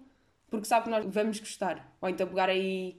porque 0.55 0.67
sabe 0.67 0.85
que 0.85 0.91
nós 0.91 1.05
vamos 1.07 1.41
gostar. 1.41 1.97
Ou 2.01 2.09
então 2.09 2.27
pegar 2.27 2.49
aí 2.49 2.97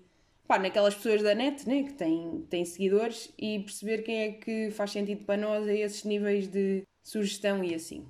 pá, 0.47 0.59
naquelas 0.59 0.93
pessoas 0.93 1.23
da 1.23 1.33
net 1.33 1.67
né, 1.67 1.83
que 1.83 1.93
têm, 1.93 2.45
têm 2.49 2.65
seguidores 2.65 3.33
e 3.37 3.59
perceber 3.59 4.03
quem 4.03 4.21
é 4.23 4.31
que 4.33 4.71
faz 4.71 4.91
sentido 4.91 5.25
para 5.25 5.37
nós 5.39 5.67
a 5.67 5.73
esses 5.73 6.03
níveis 6.03 6.47
de 6.47 6.83
sugestão 7.01 7.63
e 7.63 7.73
assim. 7.73 8.05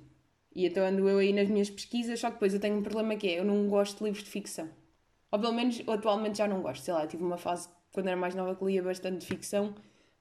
E 0.54 0.66
então 0.66 0.84
ando 0.84 1.08
eu 1.08 1.18
aí 1.18 1.32
nas 1.32 1.48
minhas 1.48 1.70
pesquisas, 1.70 2.18
só 2.18 2.28
que 2.28 2.34
depois 2.34 2.54
eu 2.54 2.60
tenho 2.60 2.76
um 2.76 2.82
problema 2.82 3.14
que 3.14 3.28
é, 3.28 3.38
eu 3.38 3.44
não 3.44 3.68
gosto 3.68 3.98
de 3.98 4.04
livros 4.04 4.24
de 4.24 4.30
ficção. 4.30 4.68
Ou 5.30 5.38
pelo 5.38 5.52
menos 5.52 5.82
atualmente 5.86 6.38
já 6.38 6.48
não 6.48 6.62
gosto. 6.62 6.82
Sei 6.82 6.94
lá, 6.94 7.06
tive 7.06 7.22
uma 7.22 7.36
fase 7.36 7.68
quando 7.92 8.08
era 8.08 8.16
mais 8.16 8.34
nova 8.34 8.54
que 8.54 8.64
lia 8.64 8.82
bastante 8.82 9.24
ficção. 9.26 9.74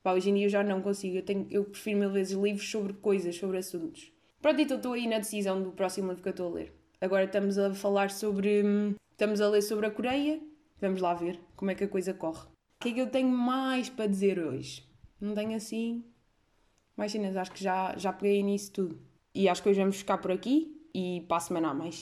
Pá, 0.04 0.14
hoje 0.14 0.30
em 0.30 0.36
dia 0.36 0.46
eu 0.46 0.50
já 0.50 0.64
não 0.64 0.82
consigo. 0.82 1.18
Eu, 1.18 1.24
tenho, 1.24 1.48
eu 1.50 1.64
prefiro 1.64 2.00
mil 2.00 2.12
vezes 2.12 2.38
livros 2.38 2.70
sobre 2.70 2.94
coisas, 2.94 3.36
sobre 3.36 3.58
assuntos. 3.58 4.12
Pronto, 4.42 4.62
então 4.62 4.78
estou 4.78 4.94
aí 4.94 5.08
na 5.08 5.20
decisão 5.20 5.64
do 5.64 5.72
próximo 5.72 6.10
livro 6.10 6.22
que 6.22 6.30
eu 6.30 6.32
estou 6.32 6.52
a 6.52 6.54
ler. 6.54 6.85
Agora 7.06 7.26
estamos 7.26 7.60
a 7.60 7.72
falar 7.72 8.10
sobre. 8.10 8.64
Hum, 8.64 8.96
estamos 9.12 9.40
a 9.40 9.48
ler 9.48 9.62
sobre 9.62 9.86
a 9.86 9.92
Coreia. 9.92 10.42
Vamos 10.82 11.02
lá 11.02 11.14
ver 11.14 11.40
como 11.56 11.70
é 11.70 11.76
que 11.76 11.84
a 11.84 11.88
coisa 11.88 12.16
corre. 12.16 12.48
O 12.48 12.82
que 12.82 12.90
é 12.90 12.94
que 12.94 13.00
eu 13.00 13.12
tenho 13.12 13.30
mais 13.30 13.90
para 13.90 14.08
dizer 14.08 14.40
hoje? 14.40 14.84
Não 15.22 15.36
tenho 15.36 15.56
assim. 15.56 16.04
Mais 16.98 17.12
cenas, 17.12 17.38
acho 17.38 17.52
que 17.52 17.64
já, 17.64 17.96
já 17.96 18.12
peguei 18.12 18.42
nisso 18.42 18.72
tudo. 18.72 19.00
E 19.36 19.48
acho 19.48 19.62
que 19.62 19.70
hoje 19.70 19.82
vamos 19.82 19.98
ficar 19.98 20.18
por 20.18 20.32
aqui 20.32 20.76
e 20.96 21.24
para 21.28 21.38
a 21.38 21.42
semana 21.42 21.70
a 21.70 21.74
mais. 21.76 21.94